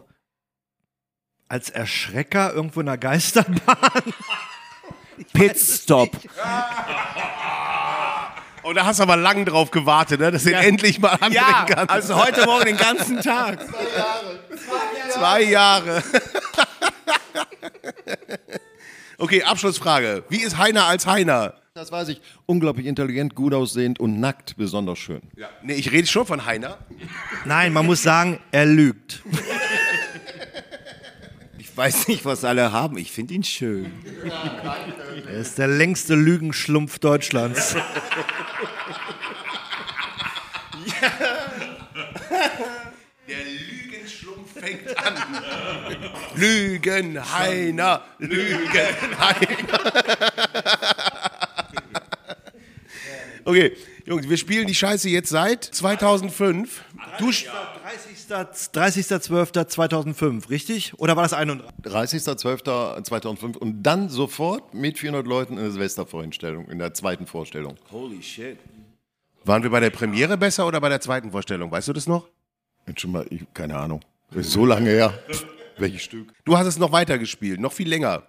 Als 1.47 1.71
Erschrecker 1.71 2.53
irgendwo 2.53 2.81
in 2.81 2.85
der 2.85 2.99
Geisterbahn? 2.99 4.13
Pitstop. 5.33 6.11
Und 8.65 8.73
da 8.75 8.85
hast 8.85 8.97
du 8.97 9.03
aber 9.03 9.15
lang 9.15 9.45
drauf 9.45 9.69
gewartet, 9.69 10.19
ne, 10.19 10.31
dass 10.31 10.43
du 10.43 10.49
ihn 10.49 10.55
endlich 10.55 10.97
mal 10.99 11.09
anbringen 11.11 11.33
Ja, 11.35 11.65
kannst. 11.69 11.91
also 11.91 12.15
heute 12.25 12.45
Morgen 12.45 12.65
den 12.65 12.77
ganzen 12.77 13.21
Tag. 13.21 13.59
Zwei 15.11 15.43
Jahre. 15.43 16.01
okay, 19.19 19.43
Abschlussfrage. 19.43 20.23
Wie 20.29 20.41
ist 20.41 20.57
Heiner 20.57 20.85
als 20.85 21.05
Heiner? 21.05 21.53
Das 21.75 21.91
weiß 21.91 22.07
ich. 22.07 22.21
Unglaublich 22.47 22.87
intelligent, 22.87 23.35
gut 23.35 23.53
aussehend 23.53 23.99
und 23.99 24.19
nackt 24.19 24.55
besonders 24.57 24.97
schön. 24.97 25.21
Ja. 25.35 25.47
Nee, 25.61 25.73
ich 25.73 25.91
rede 25.91 26.07
schon 26.07 26.25
von 26.25 26.45
Heiner. 26.45 26.79
Nein, 27.43 27.71
man 27.71 27.85
muss 27.85 28.01
sagen, 28.01 28.39
er 28.51 28.65
lügt. 28.65 29.21
Ich 31.75 31.77
weiß 31.77 32.07
nicht, 32.07 32.23
was 32.23 32.45
alle 32.45 32.71
haben. 32.71 32.97
Ich 32.97 33.11
finde 33.11 33.33
ihn 33.33 33.43
schön. 33.43 33.91
Er 35.27 35.39
ist 35.41 35.57
der 35.57 35.67
längste 35.67 36.15
Lügenschlumpf 36.15 36.99
Deutschlands. 36.99 37.75
Der 43.27 43.37
Lügenschlumpf 43.43 44.53
fängt 44.57 44.97
an. 45.05 45.15
Lügen, 46.35 47.19
Heiner, 47.33 48.05
Lügen, 48.19 49.19
Heiner. 49.19 50.03
Okay, 53.43 53.75
Jungs, 54.05 54.29
wir 54.29 54.37
spielen 54.37 54.67
die 54.67 54.75
Scheiße 54.75 55.09
jetzt 55.09 55.29
seit 55.29 55.65
2005. 55.65 56.83
Du, 57.19 57.31
30.12.2005, 58.29 60.49
richtig? 60.49 60.93
Oder 60.99 61.15
war 61.15 61.23
das 61.23 61.33
31? 61.33 61.71
30.12.2005 61.83 63.57
und 63.57 63.83
dann 63.83 64.09
sofort 64.09 64.73
mit 64.73 64.99
400 64.99 65.25
Leuten 65.27 65.53
in 65.53 65.59
der 65.63 65.71
Silvestervorstellung, 65.71 66.67
in 66.69 66.79
der 66.79 66.93
zweiten 66.93 67.27
Vorstellung. 67.27 67.75
Holy 67.91 68.21
shit. 68.21 68.57
Waren 69.43 69.63
wir 69.63 69.69
bei 69.69 69.79
der 69.79 69.91
Premiere 69.91 70.37
besser 70.37 70.67
oder 70.67 70.81
bei 70.81 70.89
der 70.89 71.01
zweiten 71.01 71.31
Vorstellung? 71.31 71.71
Weißt 71.71 71.87
du 71.87 71.93
das 71.93 72.07
noch? 72.07 72.27
Jetzt 72.87 73.01
schon 73.01 73.11
mal, 73.11 73.25
ich, 73.29 73.41
keine 73.53 73.77
Ahnung. 73.77 74.01
So 74.31 74.65
lange 74.65 74.89
her. 74.89 75.13
Pff, 75.29 75.45
welches 75.77 76.01
Stück? 76.01 76.33
Du 76.45 76.57
hast 76.57 76.67
es 76.67 76.79
noch 76.79 76.91
weiter 76.91 77.17
gespielt, 77.17 77.59
noch 77.59 77.73
viel 77.73 77.87
länger. 77.87 78.23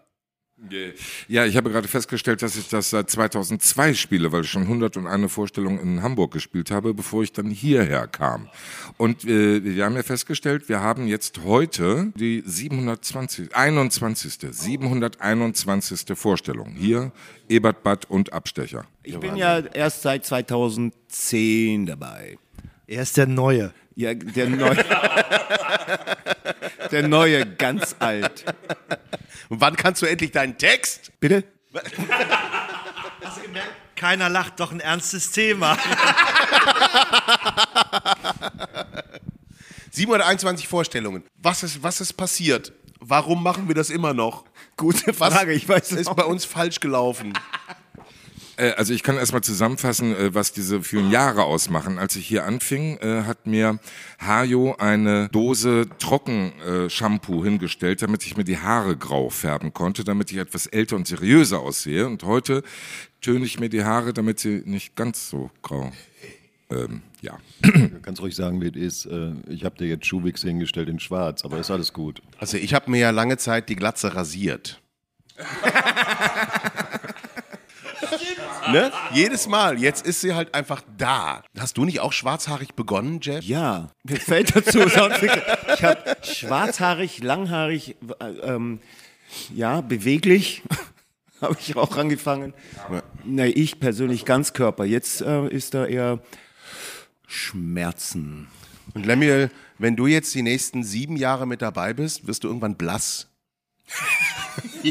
Ja, 1.29 1.45
ich 1.45 1.55
habe 1.57 1.71
gerade 1.71 1.87
festgestellt, 1.87 2.41
dass 2.41 2.57
ich 2.57 2.69
das 2.69 2.89
seit 2.89 3.11
2002 3.11 3.93
spiele, 3.93 4.33
weil 4.33 4.43
ich 4.43 4.51
schon 4.51 4.63
101 4.63 5.31
Vorstellungen 5.31 5.79
in 5.81 6.03
Hamburg 6.03 6.33
gespielt 6.33 6.71
habe, 6.71 6.95
bevor 6.95 7.23
ich 7.23 7.33
dann 7.33 7.51
hierher 7.51 8.07
kam. 8.07 8.49
Und 8.97 9.25
äh, 9.25 9.63
wir 9.63 9.85
haben 9.85 9.97
ja 9.97 10.03
festgestellt, 10.03 10.71
wir 10.71 10.81
haben 10.81 11.09
jetzt 11.09 11.45
heute 11.45 12.11
die 12.17 12.43
720, 12.47 13.55
21. 13.55 14.39
721. 14.51 16.17
Vorstellung. 16.17 16.75
Hier 16.75 17.13
Ebert 17.51 17.83
Bad 17.83 18.11
und 18.11 18.33
Abstecher. 18.33 18.87
Ich 19.03 19.19
bin 19.21 19.37
ja 19.37 19.59
erst 19.59 20.03
seit 20.03 20.25
2010 20.25 21.85
dabei. 21.85 22.39
Er 22.87 23.03
ist 23.03 23.19
der 23.19 23.27
Neue. 23.27 23.75
Ja, 23.97 24.13
der 24.13 24.49
Neue. 24.51 24.85
der 26.91 27.09
Neue, 27.09 27.47
ganz 27.47 27.97
alt. 27.99 28.45
Und 29.49 29.61
wann 29.63 29.75
kannst 29.75 30.03
du 30.03 30.07
endlich 30.07 30.33
deinen 30.33 30.59
Text? 30.59 31.11
Bitte? 31.19 31.45
Hast 31.73 33.39
du 33.39 33.43
gemerkt? 33.43 33.73
Keiner 33.97 34.29
lacht, 34.29 34.61
doch 34.61 34.71
ein 34.71 34.81
ernstes 34.81 35.31
Thema. 35.31 35.79
721 39.91 40.69
Vorstellungen. 40.69 41.25
Was 41.39 41.63
ist, 41.63 41.83
was 41.83 42.03
ist 42.03 42.13
passiert? 42.13 42.75
Warum 43.01 43.43
machen 43.43 43.67
wir 43.69 43.75
das 43.75 43.89
immer 43.89 44.13
noch? 44.13 44.45
Gute 44.77 45.15
Frage, 45.15 45.53
ich 45.55 45.67
weiß 45.67 45.93
es 45.93 46.01
ist 46.01 46.09
auch 46.09 46.15
bei 46.15 46.25
uns 46.25 46.45
falsch 46.45 46.81
gelaufen. 46.81 47.33
Äh, 48.57 48.73
Also 48.77 48.93
ich 48.93 49.03
kann 49.03 49.17
erstmal 49.17 49.43
zusammenfassen, 49.43 50.15
äh, 50.17 50.35
was 50.35 50.53
diese 50.53 50.83
vielen 50.83 51.11
Jahre 51.11 51.45
ausmachen. 51.45 51.99
Als 51.99 52.17
ich 52.17 52.27
hier 52.27 52.45
anfing, 52.45 52.99
äh, 52.99 53.23
hat 53.25 53.47
mir 53.47 53.79
Hajo 54.19 54.77
eine 54.79 55.29
Dose 55.29 55.87
Trockenshampoo 55.99 57.45
hingestellt, 57.45 58.03
damit 58.03 58.25
ich 58.27 58.37
mir 58.37 58.45
die 58.45 58.59
Haare 58.59 58.97
grau 58.97 59.31
färben 59.31 59.73
konnte, 59.73 60.05
damit 60.05 60.31
ich 60.33 60.39
etwas 60.39 60.67
älter 60.67 60.97
und 60.97 61.07
seriöser 61.07 61.61
aussehe. 61.61 62.07
Und 62.07 62.23
heute 62.25 62.63
töne 63.21 63.45
ich 63.45 63.61
mir 63.61 63.69
die 63.69 63.85
Haare, 63.85 64.13
damit 64.13 64.41
sie 64.41 64.63
nicht 64.65 64.97
ganz 64.97 65.31
so 65.31 65.51
grau. 65.63 65.93
Ähm, 66.71 67.03
ja. 67.21 67.39
Du 67.63 68.01
kannst 68.03 68.21
ruhig 68.21 68.35
sagen, 68.35 68.61
wie 68.61 68.69
es 68.69 69.05
ist. 69.05 69.09
Ich 69.49 69.65
habe 69.65 69.77
dir 69.77 69.87
jetzt 69.87 70.07
Schuhwichse 70.07 70.49
hingestellt 70.49 70.89
in 70.89 70.99
schwarz, 70.99 71.45
aber 71.45 71.59
ist 71.59 71.71
alles 71.71 71.93
gut. 71.93 72.23
Also 72.39 72.57
ich 72.57 72.75
habe 72.75 72.91
mir 72.91 72.99
ja 72.99 73.11
lange 73.11 73.37
Zeit 73.37 73.69
die 73.69 73.77
Glatze 73.77 74.15
rasiert. 74.15 74.81
ne? 78.73 78.93
Jedes 79.13 79.47
Mal. 79.49 79.79
Jetzt 79.79 80.07
ist 80.07 80.21
sie 80.21 80.35
halt 80.35 80.55
einfach 80.55 80.83
da. 80.97 81.43
Hast 81.59 81.77
du 81.77 81.85
nicht 81.85 82.01
auch 82.01 82.13
schwarzhaarig 82.13 82.75
begonnen, 82.75 83.21
Jeff? 83.23 83.45
Ja, 83.45 83.91
mir 84.05 84.17
fällt 84.21 84.55
dazu. 84.55 84.89
sonst- 84.89 85.23
ich 85.23 85.83
habe 85.83 86.17
schwarzhaarig, 86.23 87.23
langhaarig, 87.23 87.97
äh, 88.21 88.25
ähm, 88.43 88.81
ja, 89.55 89.81
beweglich. 89.81 90.63
habe 91.41 91.57
ich 91.61 91.77
auch 91.77 91.97
angefangen. 91.97 92.55
Nee, 93.25 93.49
ich 93.49 93.79
persönlich 93.81 94.25
Ganzkörper. 94.25 94.85
Jetzt 94.85 95.21
äh, 95.21 95.49
ist 95.49 95.75
da 95.75 95.85
eher 95.87 96.21
Schmerzen. 97.27 98.49
Und 98.95 99.05
Lemuel, 99.05 99.51
wenn 99.79 99.97
du 99.97 100.07
jetzt 100.07 100.35
die 100.35 100.43
nächsten 100.43 100.83
sieben 100.85 101.17
Jahre 101.17 101.47
mit 101.47 101.61
dabei 101.61 101.93
bist, 101.93 102.27
wirst 102.27 102.45
du 102.45 102.49
irgendwann 102.49 102.77
blass. 102.77 103.29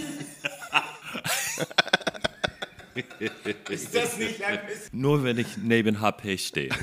Ist 3.69 3.93
das 3.93 4.17
nicht 4.17 4.41
ein 4.43 4.59
bisschen... 4.65 4.89
Nur 4.99 5.23
wenn 5.23 5.37
ich 5.37 5.57
neben 5.57 5.99
HP 5.99 6.37
stehe. 6.37 6.69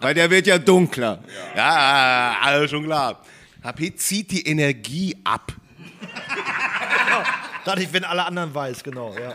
Weil 0.00 0.14
der 0.14 0.30
wird 0.30 0.46
ja 0.46 0.58
dunkler. 0.58 1.24
Ja, 1.56 2.36
alles 2.42 2.70
schon 2.70 2.84
klar. 2.84 3.22
HP 3.62 3.94
zieht 3.96 4.30
die 4.30 4.46
Energie 4.46 5.16
ab. 5.24 5.52
Ich, 7.78 7.92
wenn 7.92 8.04
alle 8.04 8.24
anderen 8.24 8.54
weiß, 8.54 8.82
genau. 8.82 9.14
Ja. 9.14 9.34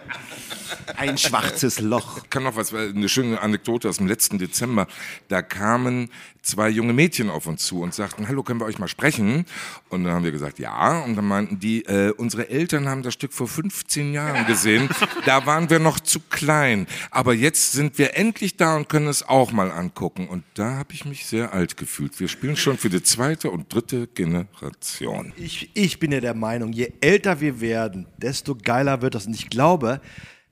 Ein 0.98 1.18
schwarzes 1.18 1.80
Loch. 1.80 2.18
Ich 2.24 2.30
kann 2.30 2.44
noch 2.44 2.56
was, 2.56 2.74
eine 2.74 3.10
schöne 3.10 3.40
Anekdote 3.42 3.90
aus 3.90 3.98
dem 3.98 4.08
letzten 4.08 4.38
Dezember. 4.38 4.88
Da 5.28 5.42
kamen 5.42 6.10
zwei 6.46 6.70
junge 6.70 6.94
Mädchen 6.94 7.30
auf 7.30 7.48
uns 7.48 7.66
zu 7.66 7.82
und 7.82 7.94
sagten, 7.94 8.28
hallo, 8.28 8.44
können 8.44 8.60
wir 8.60 8.66
euch 8.66 8.80
mal 8.80 8.88
sprechen? 8.88 9.46
Und 9.90 10.04
dann 10.04 10.14
haben 10.14 10.24
wir 10.24 10.32
gesagt, 10.32 10.60
ja. 10.60 11.00
Und 11.00 11.16
dann 11.16 11.26
meinten 11.26 11.60
die, 11.60 11.86
äh, 11.86 12.12
unsere 12.12 12.50
Eltern 12.50 12.88
haben 12.88 13.02
das 13.04 13.14
Stück 13.16 13.34
vor 13.34 13.48
15 13.48 14.14
Jahren 14.14 14.46
gesehen. 14.46 14.90
Da 15.26 15.46
waren 15.46 15.70
wir 15.70 15.80
noch 15.80 16.00
zu 16.00 16.20
klein. 16.20 16.88
Aber 17.10 17.34
jetzt 17.34 17.74
sind 17.74 17.98
wir 17.98 18.16
endlich 18.16 18.58
da 18.58 18.76
und 18.76 18.90
können 18.90 19.08
es 19.08 19.28
auch 19.28 19.52
mal 19.52 19.72
angucken. 19.72 20.28
Und 20.28 20.44
da 20.54 20.76
habe 20.76 20.94
ich 20.94 21.06
mich 21.06 21.26
sehr 21.26 21.54
alt 21.54 21.78
gefühlt. 21.78 22.20
Wir 22.20 22.28
spielen 22.28 22.56
schon 22.56 22.78
für 22.78 22.90
die 22.90 23.02
zweite 23.02 23.50
und 23.50 23.74
dritte 23.74 24.08
Generation. 24.08 25.34
Ich, 25.38 25.72
ich 25.74 26.00
bin 26.00 26.12
ja 26.12 26.20
der 26.20 26.36
Meinung, 26.36 26.74
je 26.74 26.94
älter 27.02 27.42
wir 27.42 27.60
werden, 27.60 28.06
desto 28.18 28.56
geiler 28.56 29.02
wird 29.02 29.16
das. 29.16 29.28
Und 29.28 29.34
ich 29.34 29.50
glaube, 29.50 30.02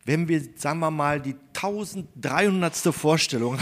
wenn 0.06 0.28
wir, 0.28 0.42
sagen 0.56 0.80
wir 0.80 0.92
mal, 0.92 1.22
die 1.22 1.36
1300. 1.56 2.76
Vorstellung 2.94 3.58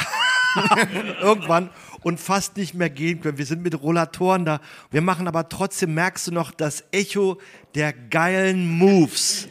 irgendwann 1.21 1.69
und 2.03 2.19
fast 2.19 2.57
nicht 2.57 2.73
mehr 2.73 2.89
gehen 2.89 3.21
können. 3.21 3.37
Wir 3.37 3.45
sind 3.45 3.61
mit 3.61 3.79
Rollatoren 3.81 4.45
da. 4.45 4.59
Wir 4.89 5.01
machen 5.01 5.27
aber 5.27 5.47
trotzdem, 5.49 5.93
merkst 5.93 6.27
du 6.27 6.31
noch, 6.31 6.51
das 6.51 6.83
Echo 6.91 7.37
der 7.75 7.93
geilen 7.93 8.67
Moves. 8.67 9.47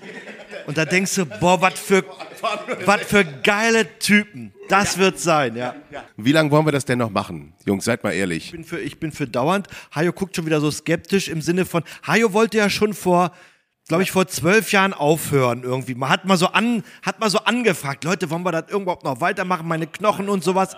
Und 0.66 0.76
da 0.76 0.85
denkst 0.85 1.14
du, 1.14 1.26
boah, 1.26 1.61
was 1.61 1.78
für, 1.78 2.04
für 3.07 3.25
geile 3.25 3.99
Typen. 3.99 4.52
Das 4.69 4.99
wird 4.99 5.19
sein, 5.19 5.57
ja. 5.57 5.75
Wie 6.16 6.33
lange 6.33 6.50
wollen 6.50 6.66
wir 6.66 6.73
das 6.73 6.85
denn 6.85 6.99
noch 6.99 7.11
machen? 7.11 7.54
Jungs, 7.64 7.85
seid 7.85 8.04
mal 8.04 8.12
ehrlich. 8.12 8.47
Ich 8.47 8.52
bin 8.52 8.64
für, 8.64 8.80
ich 8.80 9.00
bin 9.00 9.12
für 9.12 9.26
dauernd. 9.26 9.69
Hajo 9.95 10.12
guckt 10.12 10.37
schon 10.37 10.47
wieder 10.47 10.61
so 10.61 10.71
skeptisch 10.71 11.28
im 11.28 11.40
Sinne 11.40 11.64
von, 11.64 11.83
Hajo 12.07 12.33
wollte 12.33 12.59
ja 12.59 12.69
schon 12.69 12.95
vor, 12.95 13.33
glaube 13.90 14.04
ich, 14.04 14.12
vor 14.12 14.28
zwölf 14.28 14.70
Jahren 14.70 14.92
aufhören 14.92 15.64
irgendwie. 15.64 15.97
Man 15.97 16.11
hat 16.11 16.25
mal 16.25 16.37
so 16.37 16.47
an, 16.47 16.85
hat 17.02 17.18
mal 17.18 17.28
so 17.28 17.38
angefragt, 17.38 18.04
Leute, 18.04 18.30
wollen 18.30 18.44
wir 18.44 18.52
das 18.52 18.70
überhaupt 18.70 19.02
noch 19.02 19.20
weitermachen, 19.20 19.66
meine 19.66 19.88
Knochen 19.88 20.28
und 20.28 20.44
sowas. 20.44 20.76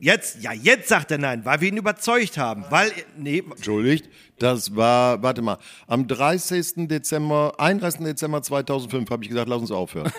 Jetzt, 0.00 0.42
ja, 0.42 0.52
jetzt 0.52 0.90
sagt 0.90 1.10
er 1.12 1.16
nein, 1.16 1.46
weil 1.46 1.62
wir 1.62 1.68
ihn 1.68 1.78
überzeugt 1.78 2.36
haben. 2.36 2.66
Weil, 2.68 2.92
nee, 3.16 3.42
Entschuldigt, 3.56 4.06
das 4.38 4.76
war, 4.76 5.22
warte 5.22 5.40
mal, 5.40 5.56
am 5.86 6.06
30. 6.06 6.88
Dezember, 6.88 7.54
31. 7.56 8.02
Dezember 8.04 8.42
2005 8.42 9.08
habe 9.08 9.24
ich 9.24 9.30
gesagt, 9.30 9.48
lass 9.48 9.60
uns 9.62 9.70
aufhören. 9.70 10.12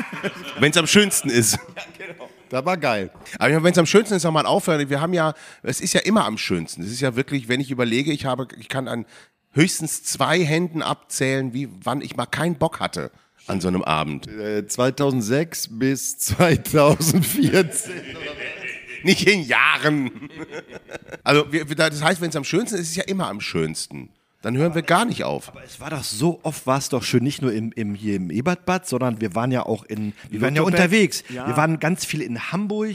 Wenn 0.58 0.70
es 0.70 0.78
am 0.78 0.86
schönsten 0.86 1.28
ist. 1.28 1.58
Da 2.48 2.64
war 2.64 2.78
geil. 2.78 3.10
Aber 3.38 3.62
wenn 3.62 3.72
es 3.72 3.78
am 3.78 3.86
schönsten 3.86 4.14
ist, 4.14 4.22
nochmal 4.22 4.46
aufhören. 4.46 4.88
Wir 4.88 5.00
haben 5.00 5.12
ja, 5.12 5.34
es 5.62 5.80
ist 5.80 5.92
ja 5.92 6.00
immer 6.00 6.24
am 6.24 6.38
schönsten. 6.38 6.82
Es 6.82 6.90
ist 6.90 7.00
ja 7.00 7.16
wirklich, 7.16 7.48
wenn 7.48 7.60
ich 7.60 7.70
überlege, 7.70 8.12
ich 8.12 8.26
habe, 8.26 8.46
ich 8.58 8.68
kann 8.68 8.86
an 8.86 9.06
höchstens 9.54 10.02
zwei 10.02 10.44
Händen 10.44 10.82
abzählen, 10.82 11.52
wie 11.54 11.68
wann 11.82 12.00
ich 12.00 12.16
mal 12.16 12.26
keinen 12.26 12.56
Bock 12.56 12.80
hatte 12.80 13.10
an 13.46 13.60
so 13.60 13.68
einem 13.68 13.82
Abend. 13.82 14.26
Äh, 14.26 14.66
2006 14.66 15.78
bis 15.78 16.18
2014. 16.18 17.92
nicht 19.02 19.26
in 19.26 19.42
Jahren. 19.42 20.10
Also, 21.22 21.52
wir, 21.52 21.64
das 21.66 22.02
heißt, 22.02 22.20
wenn 22.20 22.30
es 22.30 22.36
am 22.36 22.44
schönsten 22.44 22.76
ist, 22.76 22.82
ist 22.82 22.90
es 22.90 22.96
ja 22.96 23.04
immer 23.04 23.28
am 23.28 23.40
schönsten. 23.40 24.10
Dann 24.42 24.56
hören 24.58 24.74
wir 24.74 24.82
gar 24.82 25.06
nicht 25.06 25.24
auf. 25.24 25.52
Es 25.64 25.80
war 25.80 25.88
doch 25.88 26.04
so 26.04 26.40
oft, 26.42 26.66
war 26.66 26.76
es 26.76 26.90
doch 26.90 27.02
schön, 27.02 27.22
nicht 27.22 27.40
nur 27.40 27.52
im, 27.52 27.72
im, 27.72 27.94
hier 27.94 28.16
im 28.16 28.30
Ebertbad, 28.30 28.86
sondern 28.86 29.20
wir 29.20 29.34
waren 29.34 29.50
ja 29.50 29.64
auch 29.64 29.84
in, 29.84 30.12
wir 30.28 30.42
waren 30.42 30.54
ja 30.54 30.62
unterwegs. 30.62 31.24
ja. 31.30 31.46
Wir 31.46 31.56
waren 31.56 31.80
ganz 31.80 32.04
viel 32.04 32.20
in 32.20 32.52
Hamburg, 32.52 32.94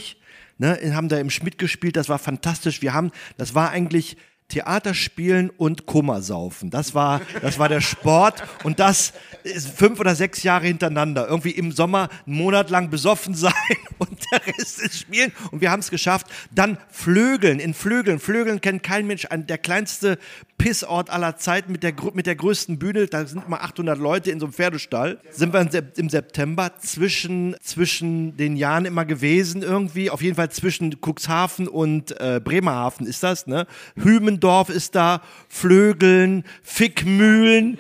ne, 0.60 0.80
haben 0.94 1.10
da 1.10 1.18
im 1.18 1.32
Schmidt 1.32 1.58
gespielt, 1.58 1.96
das 1.96 2.08
war 2.08 2.20
fantastisch. 2.20 2.84
Wir 2.84 2.94
haben, 2.94 3.12
das 3.38 3.56
war 3.56 3.72
eigentlich 3.72 4.16
Theater 4.50 4.94
spielen 4.94 5.50
und 5.52 5.86
Koma 5.86 6.22
saufen. 6.22 6.70
Das 6.70 6.94
war, 6.94 7.22
das 7.42 7.58
war 7.60 7.70
der 7.70 7.82
Sport 7.82 8.44
und 8.64 8.80
das 8.80 9.14
ist 9.44 9.70
fünf 9.70 10.00
oder 10.00 10.16
sechs 10.16 10.44
Jahre 10.44 10.66
hintereinander. 10.66 11.28
Irgendwie 11.28 11.52
im 11.52 11.72
Sommer 11.72 12.10
einen 12.26 12.36
Monat 12.36 12.70
lang 12.70 12.90
besoffen 12.90 13.34
sein 13.36 13.54
und 14.00 14.20
der 14.32 14.46
Rest 14.48 14.82
ist 14.82 15.00
spielen 15.00 15.32
und 15.52 15.62
wir 15.62 15.72
haben 15.72 15.80
es 15.80 15.90
geschafft. 15.90 16.28
Dann 16.52 16.78
Flögeln, 16.90 17.60
in 17.60 17.74
Flögeln. 17.74 18.20
Flögeln 18.20 18.60
kennt 18.60 18.84
kein 18.84 19.08
Mensch. 19.08 19.28
Der 19.32 19.58
kleinste 19.58 20.18
Pissort 20.58 21.10
aller 21.10 21.38
Zeiten 21.38 21.72
mit 21.72 21.84
der, 21.84 21.94
mit 22.14 22.26
der 22.26 22.36
größten 22.36 22.80
Bühne. 22.80 23.08
Da 23.08 23.26
sind 23.26 23.48
mal 23.48 23.60
800 23.60 23.98
Leute 23.98 24.30
in 24.30 24.40
so 24.42 24.48
einem 24.48 24.54
Pferdestall. 24.54 25.20
Sind 25.32 25.54
wir 25.54 25.62
im 25.62 25.70
Sep- 25.70 25.98
im 25.98 26.10
September 26.10 26.72
zwischen, 26.80 27.56
zwischen 27.62 28.36
den 28.36 28.58
Jahren 28.58 28.84
immer 28.86 29.06
gewesen 29.06 29.62
irgendwie. 29.62 30.10
Auf 30.10 30.22
jeden 30.22 30.36
Fall 30.36 30.50
zwischen 30.52 30.98
Cuxhaven 31.02 31.68
und 31.70 32.20
äh, 32.20 32.42
Bremerhaven 32.44 33.06
ist 33.08 33.24
das. 33.24 33.48
Ne? 33.48 33.68
Hümendorf 34.40 34.70
ist 34.70 34.96
da, 34.96 35.22
Flögeln, 35.50 36.46
Fickmühlen. 36.64 37.78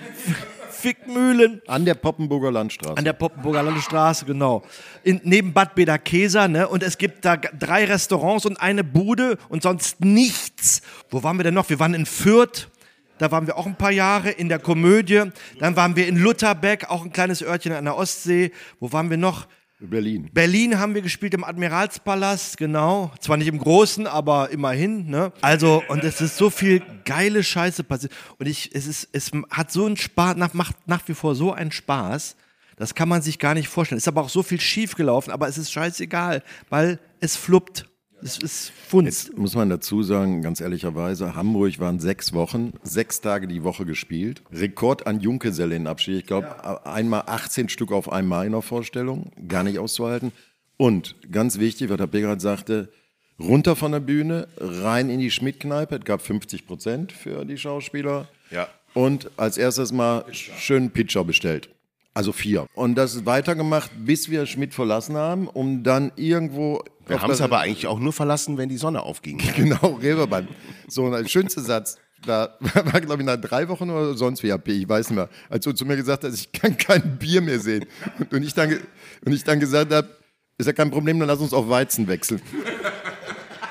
Fickmühlen. 0.69 1.61
An 1.67 1.85
der 1.85 1.93
Poppenburger 1.93 2.51
Landstraße. 2.51 2.97
An 2.97 3.05
der 3.05 3.13
Poppenburger 3.13 3.63
Landstraße, 3.63 4.25
genau. 4.25 4.63
In, 5.03 5.19
neben 5.23 5.53
Bad 5.53 5.75
Bederkesa, 5.75 6.47
ne? 6.47 6.67
Und 6.67 6.83
es 6.83 6.97
gibt 6.97 7.25
da 7.25 7.37
drei 7.37 7.85
Restaurants 7.85 8.45
und 8.45 8.57
eine 8.57 8.83
Bude 8.83 9.37
und 9.49 9.63
sonst 9.63 10.01
nichts. 10.01 10.81
Wo 11.09 11.23
waren 11.23 11.37
wir 11.37 11.43
denn 11.43 11.53
noch? 11.53 11.69
Wir 11.69 11.79
waren 11.79 11.93
in 11.93 12.05
Fürth. 12.05 12.69
Da 13.17 13.31
waren 13.31 13.47
wir 13.47 13.57
auch 13.57 13.65
ein 13.65 13.75
paar 13.75 13.91
Jahre 13.91 14.29
in 14.29 14.47
der 14.47 14.59
Komödie. 14.59 15.23
Dann 15.59 15.75
waren 15.75 15.97
wir 15.97 16.07
in 16.07 16.17
Lutherbeck, 16.17 16.89
auch 16.89 17.03
ein 17.03 17.11
kleines 17.11 17.41
Örtchen 17.41 17.73
an 17.73 17.83
der 17.83 17.97
Ostsee. 17.97 18.51
Wo 18.79 18.93
waren 18.93 19.09
wir 19.09 19.17
noch? 19.17 19.47
Berlin. 19.79 20.29
Berlin 20.33 20.77
haben 20.77 20.93
wir 20.93 21.01
gespielt 21.01 21.33
im 21.33 21.45
Admiralspalast, 21.45 22.57
genau. 22.57 23.11
Zwar 23.19 23.37
nicht 23.37 23.47
im 23.47 23.59
Großen, 23.59 24.07
aber 24.07 24.49
immerhin. 24.49 25.09
Ne? 25.09 25.31
Also, 25.41 25.81
und 25.87 26.03
es 26.03 26.19
ist 26.19 26.35
so 26.35 26.49
viel 26.49 26.81
geile 27.05 27.43
Scheiße 27.43 27.85
passiert. 27.85 28.11
Und 28.37 28.47
ich, 28.47 28.71
es 28.73 28.87
ist, 28.87 29.07
es 29.13 29.31
hat 29.49 29.71
so 29.71 29.85
einen 29.85 29.95
Spaß, 29.95 30.35
macht 30.53 30.87
nach 30.87 31.07
wie 31.07 31.13
vor 31.13 31.33
so 31.33 31.53
einen 31.53 31.71
Spaß. 31.71 32.35
Das 32.75 32.93
kann 32.93 33.09
man 33.09 33.21
sich 33.21 33.39
gar 33.39 33.53
nicht 33.53 33.69
vorstellen. 33.69 33.97
Ist 33.97 34.07
aber 34.07 34.21
auch 34.21 34.29
so 34.29 34.43
viel 34.43 34.59
schief 34.59 34.95
gelaufen, 34.95 35.31
aber 35.31 35.47
es 35.47 35.57
ist 35.57 35.71
scheißegal, 35.71 36.43
weil 36.69 36.99
es 37.21 37.35
fluppt. 37.35 37.88
Es 38.21 38.37
ist 38.37 38.71
Funst. 38.87 39.27
Jetzt 39.27 39.37
muss 39.37 39.55
man 39.55 39.69
dazu 39.69 40.03
sagen, 40.03 40.41
ganz 40.41 40.61
ehrlicherweise, 40.61 41.35
Hamburg 41.35 41.79
waren 41.79 41.99
sechs 41.99 42.33
Wochen, 42.33 42.73
sechs 42.83 43.21
Tage 43.21 43.47
die 43.47 43.63
Woche 43.63 43.85
gespielt. 43.85 44.41
Rekord 44.51 45.07
an 45.07 45.19
Junggesellenabschied. 45.19 46.17
Ich 46.19 46.25
glaube, 46.25 46.85
einmal 46.85 47.23
18 47.25 47.69
Stück 47.69 47.91
auf 47.91 48.11
einmal 48.11 48.45
in 48.45 48.51
der 48.51 48.61
Vorstellung. 48.61 49.31
Gar 49.47 49.63
nicht 49.63 49.79
auszuhalten. 49.79 50.31
Und 50.77 51.15
ganz 51.31 51.59
wichtig, 51.59 51.89
was 51.89 51.97
der 51.97 52.07
Begrad 52.07 52.41
sagte, 52.41 52.91
runter 53.39 53.75
von 53.75 53.91
der 53.91 53.99
Bühne, 53.99 54.47
rein 54.57 55.09
in 55.09 55.19
die 55.19 55.31
Schmidt-Kneipe. 55.31 55.97
Es 55.97 56.05
gab 56.05 56.21
50 56.21 56.67
Prozent 56.67 57.11
für 57.11 57.45
die 57.45 57.57
Schauspieler. 57.57 58.27
Ja. 58.51 58.67
Und 58.93 59.29
als 59.37 59.57
erstes 59.57 59.91
mal 59.91 60.25
schön 60.31 60.91
Pitcher 60.91 61.23
bestellt. 61.23 61.69
Also 62.13 62.31
vier. 62.31 62.67
Und 62.73 62.95
das 62.95 63.15
ist 63.15 63.25
weitergemacht, 63.25 63.91
bis 63.97 64.29
wir 64.29 64.45
Schmidt 64.45 64.73
verlassen 64.73 65.15
haben, 65.15 65.47
um 65.47 65.83
dann 65.83 66.11
irgendwo. 66.15 66.83
Wir 67.07 67.21
haben 67.21 67.31
es 67.31 67.41
aber 67.41 67.59
eigentlich 67.59 67.87
auch 67.87 67.99
nur 67.99 68.13
verlassen, 68.13 68.57
wenn 68.57 68.69
die 68.69 68.77
Sonne 68.77 69.03
aufging. 69.03 69.41
Genau, 69.55 69.99
Reeperbahn. 70.01 70.47
So, 70.87 71.05
und 71.05 71.11
der 71.11 71.27
schönste 71.27 71.61
Satz, 71.61 71.97
da 72.25 72.55
war, 72.59 73.01
glaube 73.01 73.21
ich, 73.21 73.25
nach 73.25 73.37
drei 73.37 73.67
Wochen 73.69 73.89
oder 73.89 74.15
sonst 74.15 74.43
wie, 74.43 74.51
AP, 74.51 74.67
ich 74.67 74.89
weiß 74.89 75.09
nicht 75.09 75.17
mehr, 75.17 75.29
als 75.49 75.63
du 75.63 75.71
zu 75.71 75.85
mir 75.85 75.95
gesagt 75.95 76.23
hast, 76.23 76.33
ich 76.33 76.51
kann 76.51 76.77
kein 76.77 77.17
Bier 77.17 77.41
mehr 77.41 77.59
sehen. 77.59 77.85
Und, 78.31 78.43
ich, 78.43 78.53
dann, 78.53 78.77
und 79.25 79.31
ich 79.31 79.43
dann 79.43 79.59
gesagt 79.59 79.93
habe, 79.93 80.09
ist 80.57 80.65
ja 80.65 80.73
kein 80.73 80.91
Problem, 80.91 81.19
dann 81.19 81.27
lass 81.27 81.39
uns 81.39 81.53
auf 81.53 81.69
Weizen 81.69 82.07
wechseln. 82.07 82.41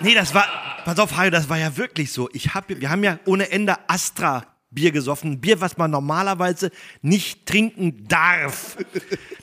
Nee, 0.00 0.14
das 0.14 0.34
war, 0.34 0.46
pass 0.84 0.98
auf, 0.98 1.16
Hajo, 1.16 1.30
das 1.30 1.48
war 1.48 1.58
ja 1.58 1.76
wirklich 1.76 2.12
so. 2.12 2.30
Ich 2.32 2.54
hab, 2.54 2.68
wir 2.68 2.88
haben 2.88 3.04
ja 3.04 3.18
ohne 3.26 3.50
Ende 3.50 3.76
Astra 3.88 4.46
Bier 4.70 4.92
gesoffen. 4.92 5.40
Bier, 5.40 5.60
was 5.60 5.78
man 5.78 5.90
normalerweise 5.90 6.70
nicht 7.00 7.46
trinken 7.46 8.06
darf. 8.08 8.76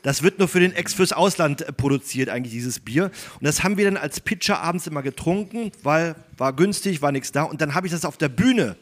Das 0.04 0.22
wird 0.22 0.38
nur 0.38 0.48
für 0.48 0.60
den 0.60 0.72
Ex 0.72 0.94
fürs 0.94 1.14
Ausland 1.14 1.62
äh, 1.62 1.74
produziert, 1.74 2.30
eigentlich 2.30 2.54
dieses 2.54 2.80
Bier. 2.80 3.06
Und 3.06 3.44
das 3.44 3.64
haben 3.64 3.78
wir 3.78 3.86
dann 3.86 3.98
als 3.98 4.20
Pitcher 4.20 4.62
abends 4.62 4.86
immer 4.86 5.02
getrunken, 5.02 5.72
weil 5.82 6.16
war 6.38 6.54
günstig, 6.54 7.02
war 7.02 7.12
nichts 7.12 7.32
da. 7.32 7.44
Und 7.44 7.62
dann 7.62 7.74
habe 7.74 7.88
ich 7.88 7.94
das 7.94 8.06
auf 8.06 8.18
der 8.18 8.30
Bühne 8.30 8.76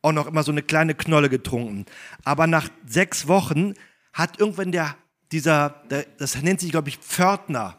auch 0.00 0.12
noch 0.12 0.26
immer 0.26 0.42
so 0.42 0.50
eine 0.50 0.62
kleine 0.62 0.94
Knolle 0.94 1.28
getrunken. 1.28 1.86
Aber 2.24 2.46
nach 2.46 2.68
sechs 2.86 3.28
Wochen 3.28 3.74
hat 4.12 4.40
irgendwann 4.40 4.72
der, 4.72 4.96
dieser, 5.32 5.70
der, 5.90 6.06
das 6.18 6.40
nennt 6.42 6.60
sich, 6.60 6.70
glaube 6.70 6.90
ich, 6.90 6.98
Pförtner, 6.98 7.74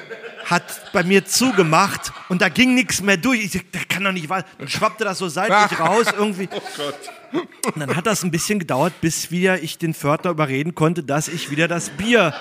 hat 0.46 0.92
bei 0.92 1.04
mir 1.04 1.26
zugemacht 1.26 2.12
und 2.30 2.42
da 2.42 2.50
ging 2.50 2.76
nichts 2.76 3.02
mehr 3.02 3.18
durch. 3.18 3.44
Ich 3.46 3.52
dachte, 3.52 3.68
der 3.74 3.86
kann 3.86 4.04
doch 4.04 4.12
nicht 4.12 4.28
wahr. 4.28 4.44
Dann 4.58 4.68
schwappte 4.68 5.04
das 5.04 5.20
so 5.20 5.30
seitlich 5.30 5.80
raus 5.80 6.08
irgendwie. 6.18 6.50
Oh 6.52 6.62
Gott. 6.78 7.44
Und 7.74 7.80
dann 7.80 7.96
hat 7.96 8.06
das 8.06 8.24
ein 8.24 8.32
bisschen 8.32 8.60
gedauert, 8.60 8.94
bis 9.02 9.32
wieder 9.32 9.62
ich 9.62 9.78
den 9.78 9.94
Pförtner 9.94 10.32
überreden 10.32 10.76
konnte, 10.76 11.04
dass 11.04 11.28
ich 11.28 11.50
wieder 11.50 11.68
das 11.68 11.90
Bier 11.92 12.34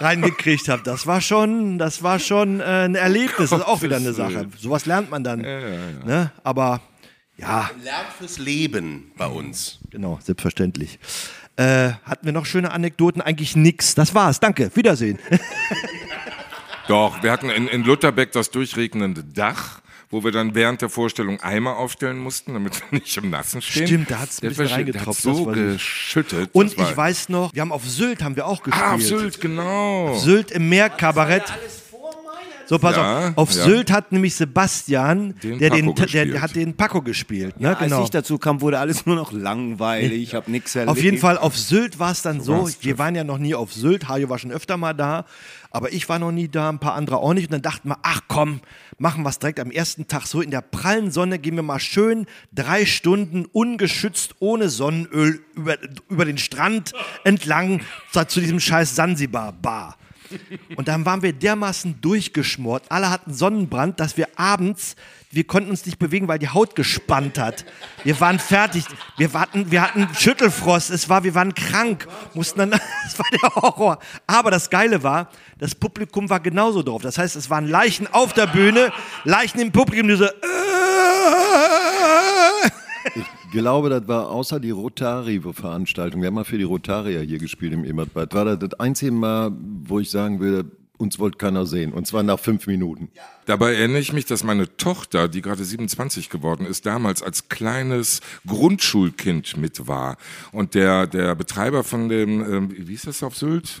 reingekriegt 0.00 0.68
habe. 0.68 0.82
Das 0.82 1.06
war 1.06 1.20
schon, 1.20 1.78
das 1.78 2.02
war 2.02 2.18
schon 2.18 2.60
äh, 2.60 2.64
ein 2.64 2.94
Erlebnis. 2.94 3.50
Das 3.50 3.60
ist 3.60 3.66
auch 3.66 3.82
wieder 3.82 3.96
eine 3.96 4.12
Sache. 4.12 4.48
Sowas 4.58 4.86
lernt 4.86 5.10
man 5.10 5.24
dann. 5.24 5.40
Ne? 5.40 6.30
Aber 6.44 6.80
ja. 7.36 7.70
Lernt 7.82 8.12
fürs 8.18 8.38
Leben 8.38 9.12
bei 9.16 9.26
uns. 9.26 9.78
Genau, 9.90 10.18
selbstverständlich. 10.22 10.98
Äh, 11.58 11.94
hatten 12.04 12.24
wir 12.24 12.32
noch 12.32 12.46
schöne 12.46 12.70
Anekdoten? 12.70 13.20
Eigentlich 13.20 13.56
nix. 13.56 13.96
Das 13.96 14.14
war's. 14.14 14.38
Danke. 14.38 14.70
Wiedersehen. 14.74 15.18
Doch, 16.88 17.20
wir 17.20 17.32
hatten 17.32 17.50
in, 17.50 17.66
in 17.66 17.82
Lutherbeck 17.82 18.30
das 18.30 18.52
durchregnende 18.52 19.24
Dach, 19.24 19.80
wo 20.08 20.22
wir 20.22 20.30
dann 20.30 20.54
während 20.54 20.82
der 20.82 20.88
Vorstellung 20.88 21.40
Eimer 21.40 21.76
aufstellen 21.76 22.18
mussten, 22.18 22.54
damit 22.54 22.80
wir 22.80 23.00
nicht 23.00 23.16
im 23.16 23.30
Nassen 23.30 23.60
stehen. 23.60 23.86
Stimmt, 23.88 24.10
da 24.12 24.20
hat's 24.20 24.38
ein 24.38 24.42
Der 24.42 24.48
bisschen 24.50 24.66
reingetropft, 24.68 25.06
Hat 25.06 25.32
das 25.32 25.36
so 25.36 25.44
geschüttet. 25.46 26.50
Und 26.52 26.78
ich 26.78 26.96
weiß 26.96 27.28
noch, 27.28 27.52
wir 27.52 27.60
haben 27.60 27.72
auf 27.72 27.84
Sylt 27.84 28.22
haben 28.22 28.36
wir 28.36 28.46
auch 28.46 28.62
gespielt. 28.62 28.86
Ah, 28.86 28.94
auf 28.94 29.02
Sylt, 29.02 29.40
genau. 29.40 30.10
Auf 30.10 30.20
Sylt 30.20 30.52
im 30.52 30.68
Meerkabarett. 30.68 31.52
So, 32.68 32.78
pass 32.78 32.96
Ja, 32.96 33.28
auf. 33.28 33.38
Auf 33.38 33.52
ja. 33.52 33.64
Sylt 33.64 33.90
hat 33.90 34.12
nämlich 34.12 34.34
Sebastian, 34.34 35.34
Den 35.42 35.58
der, 35.58 35.70
den, 35.70 35.86
der, 35.94 36.04
gespielt. 36.04 36.34
der 36.34 36.42
hat 36.42 36.54
den 36.54 36.76
Paco 36.76 37.00
gespielt. 37.00 37.58
Ne? 37.58 37.68
Ja, 37.68 37.74
genau. 37.74 37.96
Als 37.96 38.04
ich 38.04 38.10
dazu 38.10 38.36
kam, 38.36 38.60
wurde 38.60 38.78
alles 38.78 39.06
nur 39.06 39.16
noch 39.16 39.32
langweilig. 39.32 40.22
Ich 40.22 40.34
habe 40.34 40.50
nichts 40.50 40.74
erlebt. 40.74 40.90
Auf 40.90 41.02
jeden 41.02 41.16
Fall, 41.16 41.38
auf 41.38 41.56
Sylt 41.56 41.98
war 41.98 42.12
es 42.12 42.20
dann 42.20 42.42
so, 42.42 42.64
war's, 42.64 42.78
wir 42.82 42.98
waren 42.98 43.14
ja 43.14 43.24
noch 43.24 43.38
nie 43.38 43.54
auf 43.54 43.72
Sylt, 43.72 44.08
Hajo 44.08 44.28
war 44.28 44.38
schon 44.38 44.52
öfter 44.52 44.76
mal 44.76 44.92
da, 44.92 45.24
aber 45.70 45.92
ich 45.92 46.08
war 46.10 46.18
noch 46.18 46.30
nie 46.30 46.48
da, 46.48 46.68
ein 46.68 46.78
paar 46.78 46.94
andere 46.94 47.16
auch 47.18 47.32
nicht. 47.32 47.46
Und 47.46 47.52
dann 47.52 47.62
dachten 47.62 47.88
wir, 47.88 47.96
ach 48.02 48.20
komm, 48.28 48.60
machen 48.98 49.22
wir 49.22 49.30
es 49.30 49.38
direkt 49.38 49.60
am 49.60 49.70
ersten 49.70 50.06
Tag 50.06 50.26
so 50.26 50.42
in 50.42 50.50
der 50.50 50.60
prallen 50.60 51.10
Sonne, 51.10 51.38
gehen 51.38 51.56
wir 51.56 51.62
mal 51.62 51.80
schön 51.80 52.26
drei 52.52 52.84
Stunden 52.84 53.46
ungeschützt, 53.46 54.34
ohne 54.40 54.68
Sonnenöl 54.68 55.40
über, 55.54 55.76
über 56.10 56.26
den 56.26 56.36
Strand 56.36 56.92
entlang 57.24 57.80
zu, 58.12 58.26
zu 58.26 58.40
diesem 58.40 58.60
scheiß 58.60 58.94
Sansibar-Bar. 58.94 59.96
Und 60.76 60.88
dann 60.88 61.04
waren 61.04 61.22
wir 61.22 61.32
dermaßen 61.32 62.00
durchgeschmort, 62.00 62.84
alle 62.88 63.10
hatten 63.10 63.32
Sonnenbrand, 63.32 64.00
dass 64.00 64.16
wir 64.16 64.28
abends, 64.36 64.96
wir 65.30 65.44
konnten 65.44 65.70
uns 65.70 65.84
nicht 65.84 65.98
bewegen, 65.98 66.26
weil 66.28 66.38
die 66.38 66.48
Haut 66.48 66.74
gespannt 66.74 67.38
hat. 67.38 67.66
Wir 68.02 68.18
waren 68.20 68.38
fertig, 68.38 68.84
wir 69.18 69.32
hatten, 69.34 69.70
wir 69.70 69.82
hatten 69.82 70.08
Schüttelfrost, 70.14 70.90
es 70.90 71.08
war, 71.08 71.24
wir 71.24 71.34
waren 71.34 71.54
krank, 71.54 72.08
mussten 72.34 72.58
dann, 72.58 72.70
das 73.04 73.18
war 73.18 73.26
der 73.30 73.54
Horror. 73.54 73.98
Aber 74.26 74.50
das 74.50 74.70
Geile 74.70 75.02
war, 75.02 75.30
das 75.58 75.74
Publikum 75.74 76.30
war 76.30 76.40
genauso 76.40 76.82
drauf. 76.82 77.02
Das 77.02 77.18
heißt, 77.18 77.36
es 77.36 77.50
waren 77.50 77.66
Leichen 77.66 78.06
auf 78.06 78.32
der 78.32 78.46
Bühne, 78.46 78.92
Leichen 79.24 79.60
im 79.60 79.72
Publikum, 79.72 80.08
die 80.08 80.16
so, 80.16 80.24
Ich 80.24 80.32
glaube, 83.50 83.90
das 83.90 84.06
war 84.08 84.30
außer 84.30 84.60
die 84.60 84.70
Rotari-Veranstaltung. 84.70 86.20
Wir 86.20 86.28
haben 86.28 86.34
mal 86.34 86.44
für 86.44 86.58
die 86.58 86.64
Rotarier 86.64 87.20
hier 87.22 87.38
gespielt 87.38 87.72
im 87.72 87.84
Ebertbad. 87.84 88.34
War 88.34 88.44
das 88.44 88.58
das 88.58 88.80
einzige 88.80 89.12
Mal, 89.12 89.52
wo 89.84 90.00
ich 90.00 90.10
sagen 90.10 90.40
würde, 90.40 90.70
uns 90.98 91.18
wollte 91.18 91.38
keiner 91.38 91.64
sehen. 91.64 91.92
Und 91.92 92.06
zwar 92.06 92.22
nach 92.22 92.38
fünf 92.38 92.66
Minuten. 92.66 93.08
Dabei 93.46 93.74
erinnere 93.74 94.00
ich 94.00 94.12
mich, 94.12 94.26
dass 94.26 94.44
meine 94.44 94.76
Tochter, 94.76 95.28
die 95.28 95.40
gerade 95.40 95.64
27 95.64 96.28
geworden 96.28 96.66
ist, 96.66 96.86
damals 96.86 97.22
als 97.22 97.48
kleines 97.48 98.20
Grundschulkind 98.46 99.56
mit 99.56 99.86
war. 99.86 100.16
Und 100.52 100.74
der, 100.74 101.06
der 101.06 101.34
Betreiber 101.34 101.84
von 101.84 102.08
dem, 102.08 102.40
ähm, 102.40 102.70
wie 102.76 102.92
hieß 102.92 103.02
das 103.02 103.22
auf 103.22 103.36
Sylt? 103.36 103.80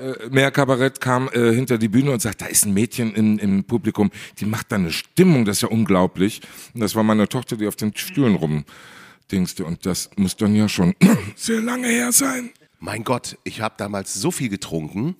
Äh, 0.00 0.28
Meerkabarett 0.30 1.00
kam 1.00 1.28
äh, 1.32 1.52
hinter 1.52 1.78
die 1.78 1.88
Bühne 1.88 2.10
und 2.10 2.20
sagt, 2.20 2.40
da 2.40 2.46
ist 2.46 2.66
ein 2.66 2.74
Mädchen 2.74 3.14
in, 3.14 3.38
im 3.38 3.64
Publikum, 3.64 4.10
die 4.38 4.46
macht 4.46 4.72
da 4.72 4.76
eine 4.76 4.90
Stimmung, 4.90 5.44
das 5.44 5.58
ist 5.58 5.62
ja 5.62 5.68
unglaublich. 5.68 6.40
Und 6.74 6.80
das 6.80 6.94
war 6.94 7.02
meine 7.02 7.28
Tochter, 7.28 7.56
die 7.56 7.66
auf 7.66 7.76
den 7.76 7.96
Stühlen 7.96 8.34
rumdingste. 8.34 9.64
Und 9.64 9.86
das 9.86 10.10
muss 10.16 10.36
dann 10.36 10.54
ja 10.54 10.68
schon 10.68 10.94
sehr 11.36 11.60
lange 11.60 11.88
her 11.88 12.12
sein. 12.12 12.50
Mein 12.80 13.04
Gott, 13.04 13.38
ich 13.44 13.60
habe 13.60 13.74
damals 13.78 14.14
so 14.14 14.30
viel 14.30 14.48
getrunken, 14.48 15.16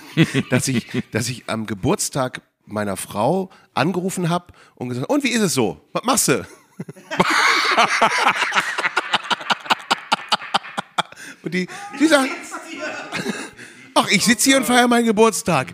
dass 0.50 0.68
ich, 0.68 0.86
dass 1.10 1.28
ich 1.28 1.44
am 1.48 1.66
Geburtstag 1.66 2.42
meiner 2.66 2.96
Frau 2.96 3.50
angerufen 3.74 4.28
habe 4.28 4.52
und 4.74 4.88
gesagt, 4.88 5.08
und 5.08 5.22
wie 5.24 5.30
ist 5.30 5.42
es 5.42 5.54
so? 5.54 5.80
Was 5.92 6.04
machst 6.04 6.28
du? 6.28 6.44
und 11.42 11.52
die, 11.54 11.68
die 12.00 12.06
sagt, 12.06 12.30
ach, 13.94 14.08
ich 14.10 14.24
sitze 14.24 14.50
hier 14.50 14.58
und 14.58 14.66
feiere 14.66 14.88
meinen 14.88 15.06
Geburtstag. 15.06 15.72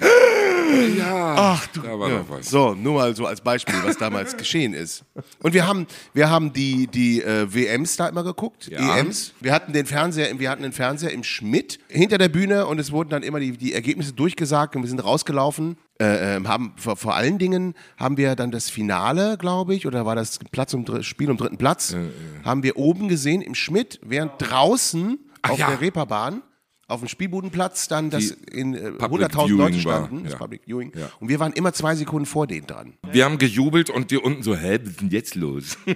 Ja, 0.98 1.34
Ach 1.36 1.66
du. 1.68 1.80
da 1.80 1.98
war 1.98 2.10
ja. 2.10 2.18
noch 2.18 2.30
was. 2.30 2.50
So, 2.50 2.74
nur 2.74 2.94
mal 2.94 3.16
so 3.16 3.26
als 3.26 3.40
Beispiel, 3.40 3.74
was 3.84 3.96
damals 3.96 4.36
geschehen 4.36 4.74
ist. 4.74 5.04
Und 5.42 5.54
wir 5.54 5.66
haben, 5.66 5.86
wir 6.12 6.28
haben 6.30 6.52
die, 6.52 6.86
die 6.86 7.22
äh, 7.22 7.46
WMs 7.52 7.96
da 7.96 8.08
immer 8.08 8.22
geguckt, 8.22 8.68
Ja. 8.68 8.98
EMs. 8.98 9.32
Wir 9.40 9.52
hatten 9.52 9.72
den 9.72 9.86
Fernseher, 9.86 10.38
wir 10.38 10.50
hatten 10.50 10.62
den 10.62 10.72
Fernseher 10.72 11.10
im 11.12 11.24
Schmidt 11.24 11.78
hinter 11.88 12.18
der 12.18 12.28
Bühne 12.28 12.66
und 12.66 12.78
es 12.78 12.92
wurden 12.92 13.08
dann 13.10 13.22
immer 13.22 13.40
die, 13.40 13.56
die 13.56 13.72
Ergebnisse 13.72 14.12
durchgesagt 14.12 14.76
und 14.76 14.82
wir 14.82 14.88
sind 14.88 15.00
rausgelaufen. 15.00 15.78
Äh, 16.00 16.36
ähm, 16.36 16.46
haben 16.46 16.74
vor, 16.76 16.96
vor 16.96 17.16
allen 17.16 17.38
Dingen 17.38 17.74
haben 17.96 18.16
wir 18.18 18.36
dann 18.36 18.52
das 18.52 18.70
Finale, 18.70 19.36
glaube 19.36 19.74
ich, 19.74 19.84
oder 19.86 20.06
war 20.06 20.14
das 20.14 20.38
Platz 20.52 20.72
um 20.72 21.02
Spiel 21.02 21.28
um 21.28 21.36
dritten 21.36 21.58
Platz, 21.58 21.96
haben 22.44 22.62
wir 22.62 22.76
oben 22.76 23.08
gesehen 23.08 23.42
im 23.42 23.56
Schmidt, 23.56 23.98
während 24.04 24.32
draußen 24.38 25.18
Ach 25.42 25.50
auf 25.50 25.58
ja. 25.58 25.70
der 25.70 25.80
Reeperbahn 25.80 26.42
auf 26.88 27.00
dem 27.00 27.08
Spielbudenplatz 27.08 27.86
dann 27.86 28.10
das 28.10 28.28
Die 28.28 28.58
in 28.58 28.74
äh, 28.74 28.92
Public 28.92 29.28
100.000 29.28 29.46
Viewing 29.46 29.58
Leute 29.58 29.84
war, 29.84 29.96
standen, 30.06 30.24
das 30.24 30.32
ja. 30.32 30.38
Public 30.38 30.62
Viewing. 30.66 30.92
Ja. 30.96 31.10
Und 31.20 31.28
wir 31.28 31.38
waren 31.38 31.52
immer 31.52 31.72
zwei 31.74 31.94
Sekunden 31.94 32.26
vor 32.26 32.46
denen 32.46 32.66
dran. 32.66 32.94
Wir 33.12 33.26
haben 33.26 33.38
gejubelt 33.38 33.90
und 33.90 34.10
die 34.10 34.16
unten 34.16 34.42
so, 34.42 34.56
hä, 34.56 34.78
was 34.82 34.90
ist 34.90 35.00
denn 35.02 35.10
jetzt 35.10 35.34
los? 35.36 35.78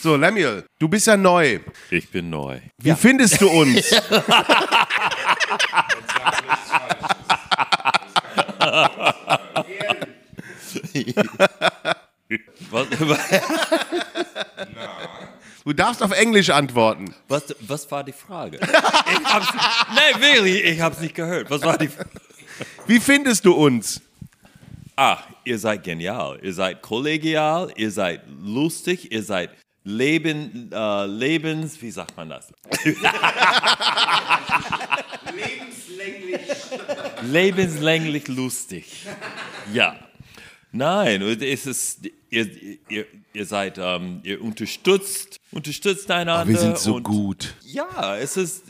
So, 0.00 0.16
Lemuel, 0.16 0.64
du 0.78 0.88
bist 0.88 1.06
ja 1.06 1.14
neu. 1.14 1.60
Ich 1.90 2.08
bin 2.08 2.30
neu. 2.30 2.58
Wie 2.78 2.94
findest 2.94 3.38
du 3.38 3.50
uns? 3.50 3.90
Was, 12.70 12.86
Du 15.64 15.72
darfst 15.72 16.02
auf 16.02 16.12
Englisch 16.12 16.50
antworten. 16.50 17.14
was, 17.28 17.54
was 17.60 17.90
war 17.90 18.04
die 18.04 18.12
Frage? 18.12 18.60
Ich 19.06 19.32
hab's, 19.32 19.48
nein, 19.94 20.20
wirklich, 20.20 20.64
ich 20.64 20.80
hab's 20.80 21.00
nicht 21.00 21.14
gehört. 21.14 21.50
Was 21.50 21.62
war 21.62 21.76
die 21.78 21.88
Frage? 21.88 22.10
Wie 22.86 23.00
findest 23.00 23.44
du 23.44 23.52
uns? 23.52 24.00
Ah, 24.96 25.18
ihr 25.44 25.58
seid 25.58 25.82
genial. 25.84 26.38
Ihr 26.42 26.52
seid 26.54 26.82
kollegial, 26.82 27.72
ihr 27.76 27.90
seid 27.90 28.22
lustig, 28.42 29.10
ihr 29.12 29.22
seid 29.22 29.50
Leben, 29.82 30.70
äh, 30.72 31.06
Lebens, 31.06 31.80
wie 31.82 31.90
sagt 31.90 32.16
man 32.16 32.30
das? 32.30 32.52
Lebenslänglich 37.22 38.28
lustig. 38.28 39.06
Ja. 39.72 39.96
Nein, 40.74 41.22
es 41.22 41.66
ist, 41.66 42.10
ihr, 42.30 42.50
ihr, 42.88 43.06
ihr 43.32 43.46
seid, 43.46 43.78
ähm, 43.78 44.20
ihr 44.24 44.42
unterstützt, 44.42 45.40
unterstützt 45.52 46.10
einander. 46.10 46.42
Oh, 46.44 46.48
wir 46.48 46.58
sind 46.58 46.78
so 46.78 46.96
und 46.96 47.04
gut. 47.04 47.54
Ja, 47.62 48.16
es 48.16 48.36
ist, 48.36 48.64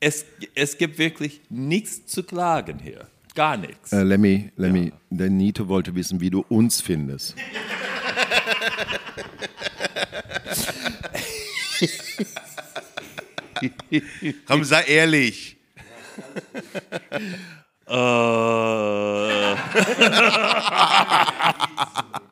es, 0.00 0.24
es 0.54 0.78
gibt 0.78 0.96
wirklich 0.96 1.42
nichts 1.50 2.06
zu 2.06 2.22
klagen 2.22 2.78
hier. 2.78 3.06
Gar 3.34 3.58
nichts. 3.58 3.92
Äh, 3.92 4.02
Lemmy, 4.02 4.50
Lemmy, 4.56 4.94
der 5.10 5.28
Nito 5.28 5.68
wollte 5.68 5.94
wissen, 5.94 6.22
wie 6.22 6.30
du 6.30 6.42
uns 6.48 6.80
findest. 6.80 7.36
Komm, 14.46 14.64
sei 14.64 14.84
ehrlich. 14.84 15.58
Äh. 17.92 17.94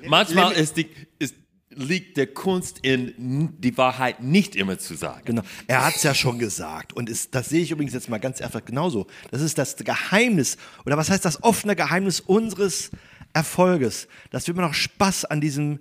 Manchmal 0.09 0.53
ist 0.53 0.79
die, 0.79 0.89
ist, 1.19 1.35
liegt 1.69 2.17
der 2.17 2.29
Kunst 2.29 2.79
in, 2.81 3.53
die 3.61 3.77
Wahrheit 3.77 4.23
nicht 4.23 4.57
immer 4.57 4.79
zu 4.79 4.95
sagen. 4.95 5.21
Genau. 5.27 5.43
Er 5.67 5.85
hat 5.85 5.97
es 5.97 6.03
ja 6.03 6.15
schon 6.15 6.39
gesagt. 6.39 6.95
Und 6.95 7.11
ist, 7.11 7.35
das 7.35 7.51
sehe 7.51 7.61
ich 7.61 7.73
übrigens 7.73 7.93
jetzt 7.93 8.09
mal 8.09 8.19
ganz 8.19 8.41
einfach 8.41 8.65
genauso. 8.65 9.07
Das 9.31 9.43
ist 9.43 9.59
das 9.59 9.77
Geheimnis, 9.77 10.57
oder 10.87 10.97
was 10.97 11.11
heißt 11.11 11.27
das 11.27 11.43
offene 11.43 11.77
Geheimnis 11.77 12.21
unseres 12.21 12.91
Erfolges, 13.35 14.09
dass 14.31 14.47
wir 14.47 14.55
immer 14.55 14.63
noch 14.63 14.75
Spaß 14.75 15.27
an 15.27 15.43
diesem 15.43 15.81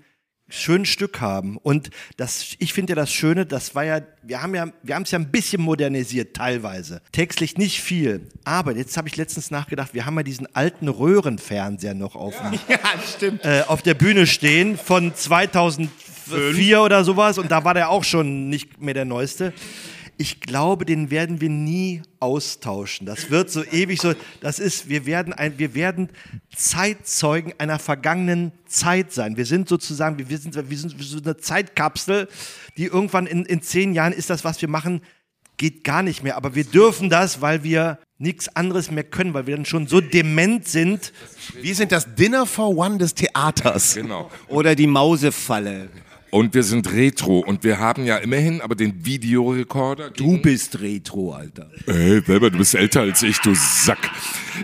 schönen 0.49 0.85
Stück 0.85 1.21
haben. 1.21 1.57
Und 1.57 1.89
das, 2.17 2.55
ich 2.59 2.73
finde 2.73 2.91
ja 2.91 2.95
das 2.95 3.11
Schöne, 3.11 3.45
das 3.45 3.75
war 3.75 3.83
ja, 3.83 4.01
wir 4.23 4.41
haben 4.41 4.55
ja, 4.55 4.67
wir 4.83 4.95
haben 4.95 5.03
es 5.03 5.11
ja 5.11 5.19
ein 5.19 5.31
bisschen 5.31 5.61
modernisiert, 5.61 6.35
teilweise. 6.35 7.01
Textlich 7.11 7.57
nicht 7.57 7.81
viel. 7.81 8.27
Aber 8.43 8.75
jetzt 8.75 8.97
habe 8.97 9.07
ich 9.07 9.15
letztens 9.15 9.51
nachgedacht, 9.51 9.93
wir 9.93 10.05
haben 10.05 10.17
ja 10.17 10.23
diesen 10.23 10.53
alten 10.55 10.87
Röhrenfernseher 10.87 11.93
noch 11.93 12.15
auf, 12.15 12.35
dem, 12.37 12.59
Ja, 13.43 13.59
äh, 13.59 13.63
auf 13.63 13.81
der 13.81 13.93
Bühne 13.93 14.27
stehen 14.27 14.77
von 14.77 15.13
2004 15.13 16.81
oder 16.81 17.03
sowas 17.03 17.37
und 17.37 17.51
da 17.51 17.63
war 17.63 17.73
der 17.73 17.89
auch 17.89 18.03
schon 18.03 18.49
nicht 18.49 18.81
mehr 18.81 18.93
der 18.93 19.05
neueste. 19.05 19.53
Ich 20.21 20.41
glaube, 20.41 20.83
den 20.83 21.11
werden 21.11 21.39
wir 21.39 21.47
nie 21.47 22.01
austauschen. 22.19 23.05
Das 23.05 23.29
wird 23.29 23.49
so 23.49 23.63
ewig 23.63 24.01
so. 24.01 24.13
Das 24.41 24.59
ist, 24.59 24.89
wir 24.89 25.05
werden 25.05 25.31
ein, 25.31 25.57
wir 25.57 25.75
werden 25.75 26.09
Zeitzeugen 26.53 27.53
einer 27.57 27.79
vergangenen 27.79 28.51
Zeit 28.65 29.13
sein. 29.13 29.37
Wir 29.37 29.45
sind 29.45 29.69
sozusagen, 29.69 30.19
wir 30.19 30.37
sind, 30.37 30.55
wir 30.69 30.77
sind 30.77 31.01
so 31.01 31.19
eine 31.19 31.37
Zeitkapsel, 31.37 32.27
die 32.75 32.83
irgendwann 32.83 33.27
in, 33.27 33.45
in 33.45 33.61
zehn 33.61 33.93
Jahren 33.93 34.11
ist 34.11 34.29
das, 34.29 34.43
was 34.43 34.61
wir 34.61 34.67
machen, 34.67 35.01
geht 35.55 35.85
gar 35.85 36.03
nicht 36.03 36.21
mehr. 36.21 36.35
Aber 36.35 36.53
wir 36.53 36.65
dürfen 36.65 37.09
das, 37.09 37.39
weil 37.39 37.63
wir 37.63 37.97
nichts 38.17 38.53
anderes 38.53 38.91
mehr 38.91 39.05
können, 39.05 39.33
weil 39.33 39.47
wir 39.47 39.55
dann 39.55 39.65
schon 39.65 39.87
so 39.87 40.01
dement 40.01 40.67
sind. 40.67 41.13
Wir 41.61 41.75
sind 41.75 41.93
das 41.93 42.13
Dinner 42.15 42.45
for 42.45 42.75
One 42.75 42.97
des 42.97 43.15
Theaters. 43.15 43.95
Genau. 43.95 44.29
Oder 44.49 44.75
die 44.75 44.87
Mausefalle. 44.87 45.89
Und 46.31 46.53
wir 46.53 46.63
sind 46.63 46.91
retro 46.93 47.39
und 47.39 47.63
wir 47.63 47.79
haben 47.79 48.05
ja 48.05 48.17
immerhin 48.17 48.61
aber 48.61 48.75
den 48.75 49.05
Videorekorder. 49.05 50.11
Du 50.11 50.37
bist 50.39 50.79
retro, 50.79 51.33
Alter. 51.33 51.71
Ey, 51.87 52.21
selber, 52.21 52.51
du 52.51 52.57
bist 52.59 52.75
älter 52.75 53.01
als 53.01 53.23
ich, 53.23 53.39
du 53.39 53.53
Sack. 53.55 54.11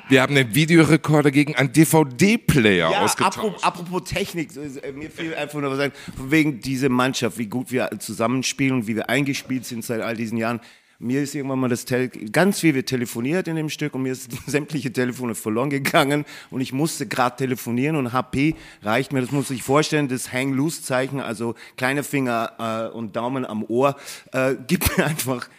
Wir 0.09 0.21
haben 0.21 0.35
den 0.35 0.53
Videorekorder 0.53 1.31
gegen 1.31 1.55
einen 1.55 1.71
DVD-Player 1.73 2.91
Ja, 2.91 3.01
ausgetauscht. 3.01 3.37
apropos, 3.37 3.63
apropos 3.63 4.03
Technik, 4.03 4.49
äh, 4.55 4.91
mir 4.91 5.09
fiel 5.09 5.33
einfach 5.33 5.59
nur 5.59 5.71
was 5.71 5.79
ein, 5.79 5.91
von 6.15 6.29
wegen 6.31 6.59
dieser 6.61 6.89
Mannschaft, 6.89 7.37
wie 7.37 7.47
gut 7.47 7.71
wir 7.71 7.89
zusammenspielen 7.99 8.73
und 8.81 8.87
wie 8.87 8.95
wir 8.95 9.09
eingespielt 9.09 9.65
sind 9.65 9.83
seit 9.83 10.01
all 10.01 10.15
diesen 10.15 10.37
Jahren. 10.37 10.59
Mir 10.99 11.21
ist 11.21 11.35
irgendwann 11.35 11.59
mal 11.59 11.69
das 11.69 11.85
Tel 11.85 12.07
ganz 12.07 12.59
viel 12.59 12.73
wird 12.73 12.87
telefoniert 12.87 13.47
in 13.47 13.55
dem 13.55 13.69
Stück 13.69 13.95
und 13.95 14.03
mir 14.03 14.13
ist 14.13 14.31
sämtliche 14.47 14.93
Telefone 14.93 15.35
verloren 15.35 15.69
gegangen 15.69 16.25
und 16.51 16.61
ich 16.61 16.71
musste 16.71 17.05
gerade 17.05 17.35
telefonieren 17.35 17.95
und 17.95 18.13
HP 18.13 18.55
reicht 18.81 19.11
mir, 19.11 19.21
das 19.21 19.31
muss 19.31 19.49
ich 19.49 19.63
vorstellen, 19.63 20.07
das 20.07 20.31
Hang-Loose-Zeichen, 20.31 21.19
also 21.19 21.55
kleine 21.77 22.03
Finger 22.03 22.89
äh, 22.91 22.95
und 22.95 23.15
Daumen 23.15 23.45
am 23.45 23.63
Ohr, 23.63 23.95
äh, 24.31 24.55
gibt 24.67 24.97
mir 24.97 25.05
einfach 25.05 25.49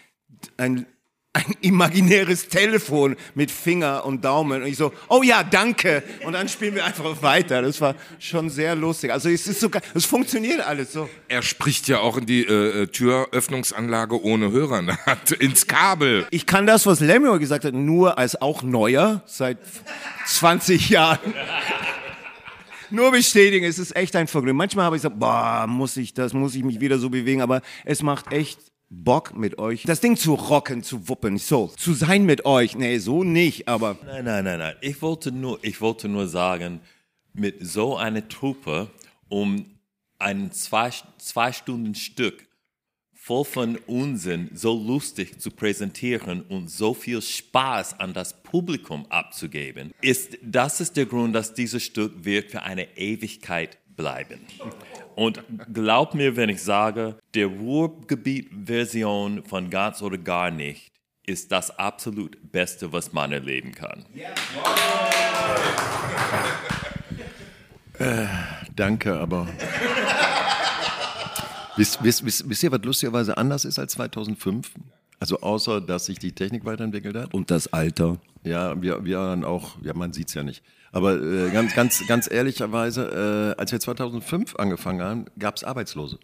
ein 0.57 0.87
ein 1.37 1.55
imaginäres 1.61 2.49
Telefon 2.49 3.15
mit 3.35 3.51
Finger 3.51 4.07
und 4.07 4.25
Daumen. 4.25 4.63
Und 4.63 4.69
ich 4.69 4.79
so, 4.79 4.93
oh 5.09 5.23
ja, 5.23 5.43
danke. 5.43 6.03
Und 6.25 6.33
dann 6.33 6.49
spielen 6.49 6.75
wir 6.75 6.85
einfach 6.85 7.23
weiter. 7.23 7.61
Das 7.61 7.79
war 7.81 7.95
schon 8.19 8.49
sehr 8.49 8.75
lustig. 8.75 9.13
Also 9.13 9.29
es 9.29 9.47
ist 9.47 9.61
sogar, 9.61 9.83
es 9.95 10.07
funktioniert 10.07 10.61
alles 10.61 10.95
so. 10.95 11.11
Er 11.29 11.43
spricht 11.43 11.89
ja 11.89 12.01
auch 12.01 12.17
in 12.17 12.25
die 12.25 12.43
äh, 12.43 12.87
Türöffnungsanlage 12.87 14.23
ohne 14.23 14.51
Hörer 14.51 14.77
Hand, 15.07 15.33
ins 15.33 15.67
Kabel. 15.67 16.27
Ich 16.31 16.47
kann 16.47 16.67
das, 16.67 16.87
was 16.87 17.01
Lemuel 17.01 17.39
gesagt 17.39 17.65
hat, 17.65 17.75
nur 17.75 18.17
als 18.17 18.41
auch 18.41 18.63
Neuer 18.63 19.23
seit 19.27 19.59
20 20.27 20.89
Jahren. 20.89 21.35
Nur 22.89 23.11
bestätigen, 23.11 23.67
es 23.67 23.79
ist 23.79 23.95
echt 23.95 24.17
ein 24.17 24.27
Vergnügen. 24.27 24.57
Manchmal 24.57 24.87
habe 24.87 24.97
ich 24.97 25.03
gesagt, 25.03 25.19
boah, 25.19 25.67
muss 25.69 25.97
ich 25.97 26.15
das, 26.15 26.33
muss 26.33 26.55
ich 26.55 26.63
mich 26.63 26.81
wieder 26.81 26.99
so 26.99 27.11
bewegen, 27.11 27.43
aber 27.43 27.61
es 27.85 28.03
macht 28.03 28.33
echt 28.33 28.59
Bock 28.89 29.37
mit 29.37 29.59
euch, 29.59 29.83
das 29.83 30.01
Ding 30.01 30.17
zu 30.17 30.35
rocken, 30.35 30.83
zu 30.83 31.09
wuppen, 31.09 31.39
so, 31.39 31.69
zu 31.77 31.93
sein 31.93 32.25
mit 32.25 32.45
euch. 32.45 32.77
Nee, 32.77 32.99
so 32.99 33.25
nicht, 33.25 33.69
aber 33.69 33.99
Nein, 34.05 34.25
nein, 34.25 34.45
nein, 34.45 34.59
nein. 34.59 34.77
Ich 34.81 35.03
wollte 35.03 35.33
nur, 35.33 35.59
ich 35.63 35.81
wollte 35.81 36.09
nur 36.09 36.29
sagen, 36.29 36.81
mit 37.33 37.67
so 37.67 37.97
einer 37.97 38.29
Truppe, 38.29 38.91
um 39.29 39.67
ein 40.19 40.53
zwei, 40.53 40.91
zwei 41.19 41.53
Stunden 41.53 41.95
Stück 41.95 42.47
voll 43.27 43.45
von 43.45 43.77
Unsinn 43.89 44.51
so 44.55 44.73
lustig 44.73 45.41
zu 45.41 45.51
präsentieren 45.51 46.43
und 46.43 46.71
so 46.71 46.95
viel 46.95 47.21
Spaß 47.21 47.99
an 47.99 48.15
das 48.15 48.41
Publikum 48.45 49.05
abzugeben, 49.09 49.93
ist, 50.01 50.39
das 50.43 50.81
ist 50.81 50.97
der 50.97 51.07
Grund, 51.07 51.35
dass 51.35 51.53
dieses 51.53 51.83
Stück 51.83 52.25
wird 52.25 52.53
für 52.53 52.63
eine 52.63 52.97
Ewigkeit 52.97 53.79
bleiben. 53.97 54.47
Und 55.17 55.43
glaub 55.73 56.15
mir, 56.15 56.37
wenn 56.37 56.51
ich 56.51 56.63
sage, 56.63 57.17
der 57.35 57.47
Ruhrgebiet-Version 57.47 59.45
von 59.45 59.71
Ganz 59.71 60.03
oder 60.03 60.19
Gar 60.19 60.51
nicht 60.51 60.93
ist 61.25 61.51
das 61.51 61.77
absolut 61.79 62.53
Beste, 62.53 62.93
was 62.93 63.15
man 63.15 63.33
erleben 63.33 63.73
kann. 63.73 64.05
Äh, 67.99 68.27
danke, 68.77 69.19
aber. 69.19 69.49
wisst, 71.77 72.05
wisst, 72.05 72.25
wisst, 72.25 72.49
wisst 72.49 72.63
ihr, 72.63 72.71
was 72.71 72.83
lustigerweise 72.83 73.39
anders 73.39 73.65
ist 73.65 73.79
als 73.79 73.93
2005? 73.93 74.71
Also 75.19 75.41
außer, 75.41 75.81
dass 75.81 76.05
sich 76.05 76.19
die 76.19 76.33
Technik 76.33 76.67
weiterentwickelt 76.67 77.17
hat. 77.17 77.33
Und 77.33 77.51
das 77.51 77.73
Alter. 77.73 78.19
Ja, 78.45 78.81
wir, 78.81 79.03
wir 79.03 79.17
dann 79.17 79.45
auch, 79.47 79.83
ja, 79.83 79.95
man 79.95 80.13
sieht's 80.13 80.35
ja 80.35 80.43
nicht. 80.43 80.63
Aber 80.97 81.21
äh, 81.21 81.51
ganz, 81.51 81.75
ganz, 81.75 82.07
ganz 82.07 82.27
ehrlicherweise, 82.31 83.55
äh, 83.55 83.61
als 83.61 83.71
wir 83.71 83.79
2005 83.79 84.57
angefangen 84.57 85.03
haben, 85.03 85.25
gab's 85.39 85.63
Arbeitslose. 85.63 86.19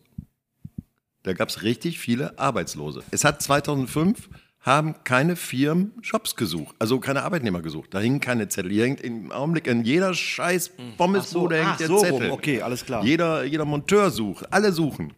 Da 1.25 1.35
gab's 1.35 1.63
richtig 1.63 1.99
viele 1.99 2.39
Arbeitslose. 2.39 3.03
Es 3.11 3.23
hat 3.23 3.43
2005 3.43 4.31
haben 4.61 4.95
keine 5.05 5.37
Firmen 5.37 5.93
Jobs 6.03 6.37
gesucht, 6.37 6.75
also 6.79 7.01
keine 7.01 7.23
Arbeitnehmer 7.23 7.61
gesucht. 7.61 7.93
Da 7.93 8.01
hingen 8.01 8.21
keine 8.21 8.49
Zettel. 8.49 8.73
Hier 8.73 8.85
hängt 8.85 9.03
im 9.03 9.31
Augenblick 9.31 9.67
in 9.67 9.85
jeder 9.85 10.15
scheiß 10.15 10.71
Pommesbude 10.97 11.61
Ach 11.61 11.63
so, 11.63 11.69
hängt 11.69 11.81
der 11.81 11.87
so 11.89 11.97
rum. 11.97 12.05
Zettel. 12.05 12.31
Okay, 12.31 12.63
alles 12.63 12.87
klar. 12.87 13.05
Jeder, 13.05 13.45
jeder 13.45 13.67
Monteur 13.67 14.11
sucht, 14.11 14.51
alle 14.51 14.73
suchen. 14.73 15.13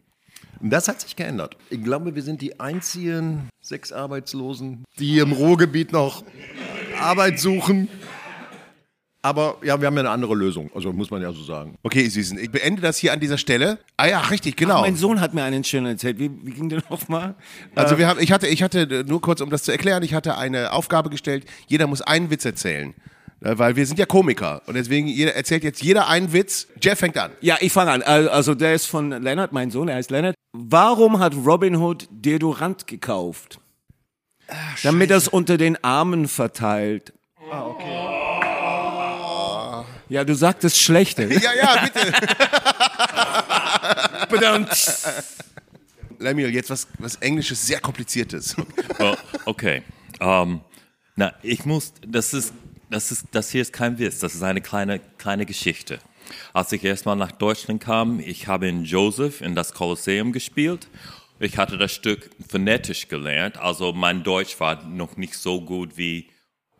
Und 0.59 0.71
das 0.71 0.89
hat 0.89 1.01
sich 1.01 1.15
geändert. 1.15 1.57
Ich 1.71 1.85
glaube, 1.85 2.13
wir 2.17 2.23
sind 2.23 2.41
die 2.43 2.59
einzigen 2.59 3.51
sechs 3.61 3.93
Arbeitslosen, 3.93 4.83
die 4.99 5.19
im 5.19 5.31
Ruhrgebiet 5.31 5.93
noch 5.93 6.25
Arbeit 7.01 7.39
suchen. 7.39 7.89
Aber 9.25 9.57
ja, 9.63 9.81
wir 9.81 9.87
haben 9.87 9.95
ja 9.95 10.01
eine 10.01 10.11
andere 10.11 10.35
Lösung. 10.35 10.71
Also 10.75 10.93
muss 10.93 11.11
man 11.11 11.23
ja 11.23 11.33
so 11.33 11.43
sagen. 11.43 11.77
Okay, 11.83 12.07
Süßen, 12.07 12.39
ich 12.39 12.51
beende 12.51 12.83
das 12.83 12.99
hier 12.99 13.11
an 13.15 13.21
dieser 13.21 13.39
Stelle. 13.39 13.79
Ah 13.97 14.07
ja, 14.07 14.21
richtig, 14.21 14.55
genau. 14.55 14.77
Ach, 14.77 14.81
mein 14.83 14.97
Sohn 14.97 15.19
hat 15.19 15.33
mir 15.33 15.43
einen 15.45 15.65
schönen 15.65 15.87
erzählt. 15.87 16.19
Wie, 16.19 16.31
wie 16.43 16.51
ging 16.51 16.69
der 16.69 16.83
nochmal? 16.91 17.35
Also 17.75 17.95
Äh, 17.95 17.99
wir 17.99 18.07
haben, 18.09 18.21
ich 18.21 18.31
hatte, 18.33 18.47
ich 18.49 18.63
hatte, 18.63 19.03
nur 19.09 19.23
kurz, 19.23 19.41
um 19.41 19.49
das 19.49 19.63
zu 19.63 19.73
erklären, 19.73 20.03
ich 20.03 20.13
hatte 20.13 20.37
eine 20.37 20.73
Aufgabe 20.73 21.09
gestellt, 21.09 21.47
jeder 21.69 21.87
muss 21.87 22.03
einen 22.03 22.29
Witz 22.29 22.45
erzählen. 22.45 22.93
Äh, 23.41 23.57
Weil 23.57 23.77
wir 23.77 23.87
sind 23.87 23.99
ja 23.99 24.05
Komiker 24.05 24.61
und 24.67 24.75
deswegen 24.75 25.09
jeder, 25.09 25.35
erzählt 25.35 25.65
jetzt 25.65 25.83
jeder 25.83 26.07
einen 26.07 26.35
Witz. 26.35 26.67
Jeff 26.83 26.99
fängt 26.99 27.17
an. 27.17 27.31
Ja, 27.41 27.57
ich 27.61 27.73
fange 27.73 27.93
an. 27.93 28.03
Al- 28.03 28.29
Also 28.29 28.55
der 28.55 28.75
ist 28.75 28.85
von 28.85 29.11
Lennart, 29.11 29.53
mein 29.53 29.71
Sohn, 29.71 29.89
er 29.89 29.97
heißt 29.97 30.11
Lennart. 30.11 30.35
Warum 30.53 31.19
hat 31.19 31.35
Robin 31.35 31.77
Hood 31.77 32.09
Deodorant 32.11 32.87
gekauft? 32.87 33.59
Damit 34.83 35.11
er 35.11 35.17
es 35.17 35.29
unter 35.29 35.57
den 35.57 35.83
Armen 35.83 36.29
verteilt. 36.29 37.15
Ah, 37.51 37.63
okay. 37.65 38.14
Ja, 40.09 40.25
du 40.25 40.35
sagtest 40.35 40.79
schlechte. 40.79 41.25
Ja, 41.43 41.53
ja, 41.55 41.85
bitte. 41.85 42.13
Lemuel, 46.19 46.55
jetzt 46.55 46.71
was, 46.71 46.87
was 46.99 47.17
Englisches, 47.17 47.67
sehr 47.67 47.81
kompliziertes. 47.81 48.57
Well, 48.99 49.17
okay. 49.45 49.83
Ähm, 50.21 50.61
na, 51.17 51.35
ich 51.43 51.65
muss, 51.65 51.93
das 52.07 52.35
ist, 52.35 52.53
das 52.91 53.13
ist, 53.13 53.27
das 53.33 53.51
hier 53.51 53.63
ist 53.63 53.73
kein 53.73 53.99
Witz, 53.99 54.21
das 54.21 54.35
ist 54.35 54.43
eine 54.43 54.61
kleine, 54.61 55.01
kleine 55.19 55.47
Geschichte. 55.47 55.99
Als 56.53 56.73
ich 56.73 56.83
erstmal 56.85 57.17
nach 57.17 57.33
Deutschland 57.33 57.83
kam, 57.83 58.21
ich 58.21 58.47
habe 58.47 58.69
in 58.69 58.85
Joseph 58.85 59.41
in 59.41 59.55
das 59.55 59.75
Kolosseum 59.75 60.33
gespielt. 60.33 60.89
Ich 61.41 61.59
hatte 61.59 61.77
das 61.77 61.93
Stück 61.93 62.31
phonetisch 62.49 63.09
gelernt, 63.09 63.59
also 63.59 63.93
mein 63.93 64.23
Deutsch 64.23 64.59
war 64.61 64.85
noch 64.85 65.17
nicht 65.17 65.35
so 65.35 65.61
gut 65.61 65.97
wie, 65.97 66.31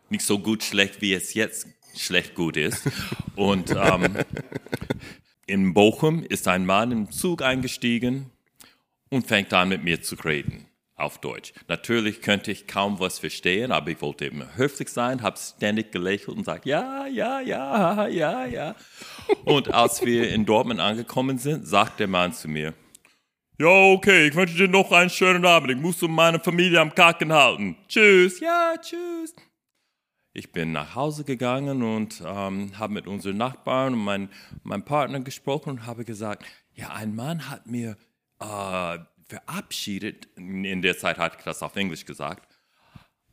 nicht 0.09 0.25
so 0.25 0.39
gut 0.39 0.63
schlecht, 0.63 1.01
wie 1.01 1.13
es 1.13 1.33
jetzt 1.33 1.67
schlecht 1.97 2.35
gut 2.35 2.57
ist. 2.57 2.89
Und 3.35 3.71
ähm, 3.71 4.17
in 5.45 5.73
Bochum 5.73 6.23
ist 6.23 6.47
ein 6.47 6.65
Mann 6.65 6.91
im 6.91 7.11
Zug 7.11 7.41
eingestiegen 7.41 8.31
und 9.09 9.27
fängt 9.27 9.53
an 9.53 9.69
mit 9.69 9.83
mir 9.83 10.01
zu 10.01 10.15
reden 10.15 10.67
auf 10.95 11.19
Deutsch. 11.19 11.53
Natürlich 11.67 12.21
könnte 12.21 12.51
ich 12.51 12.67
kaum 12.67 12.99
was 12.99 13.19
verstehen, 13.19 13.71
aber 13.71 13.91
ich 13.91 14.01
wollte 14.01 14.25
immer 14.25 14.55
höflich 14.55 14.89
sein, 14.89 15.21
habe 15.21 15.37
ständig 15.37 15.91
gelächelt 15.91 16.37
und 16.37 16.45
sagt 16.45 16.65
ja, 16.65 17.05
ja, 17.07 17.41
ja, 17.41 18.07
ja, 18.07 18.45
ja. 18.45 18.75
Und 19.43 19.73
als 19.73 20.05
wir 20.05 20.29
in 20.31 20.45
Dortmund 20.45 20.79
angekommen 20.79 21.37
sind, 21.37 21.67
sagt 21.67 21.99
der 21.99 22.07
Mann 22.07 22.31
zu 22.33 22.47
mir, 22.47 22.73
ja, 23.57 23.67
okay, 23.67 24.27
ich 24.27 24.35
wünsche 24.35 24.55
dir 24.55 24.67
noch 24.67 24.91
einen 24.91 25.09
schönen 25.09 25.45
Abend. 25.45 25.71
Ich 25.71 25.77
muss 25.77 26.01
um 26.03 26.13
meine 26.13 26.39
Familie 26.39 26.81
am 26.81 26.93
Kacken 26.93 27.31
halten. 27.31 27.77
Tschüss, 27.87 28.39
ja, 28.39 28.73
tschüss. 28.77 29.33
Ich 30.37 30.51
bin 30.51 30.73
nach 30.73 30.95
Hause 30.95 31.23
gegangen 31.23 31.81
und 31.81 32.21
ähm, 32.25 32.77
habe 32.77 32.93
mit 32.93 33.07
unseren 33.07 33.37
Nachbarn 33.37 33.93
und 33.93 34.03
mein, 34.03 34.29
meinem 34.63 34.83
Partner 34.83 35.21
gesprochen 35.21 35.69
und 35.69 35.85
habe 35.85 36.03
gesagt, 36.03 36.43
ja, 36.73 36.89
ein 36.89 37.15
Mann 37.15 37.49
hat 37.49 37.67
mir 37.67 37.95
äh, 38.41 38.99
verabschiedet. 39.29 40.27
In 40.35 40.81
der 40.81 40.97
Zeit 40.97 41.19
hatte 41.19 41.37
ich 41.39 41.45
das 41.45 41.63
auf 41.63 41.77
Englisch 41.77 42.03
gesagt. 42.03 42.53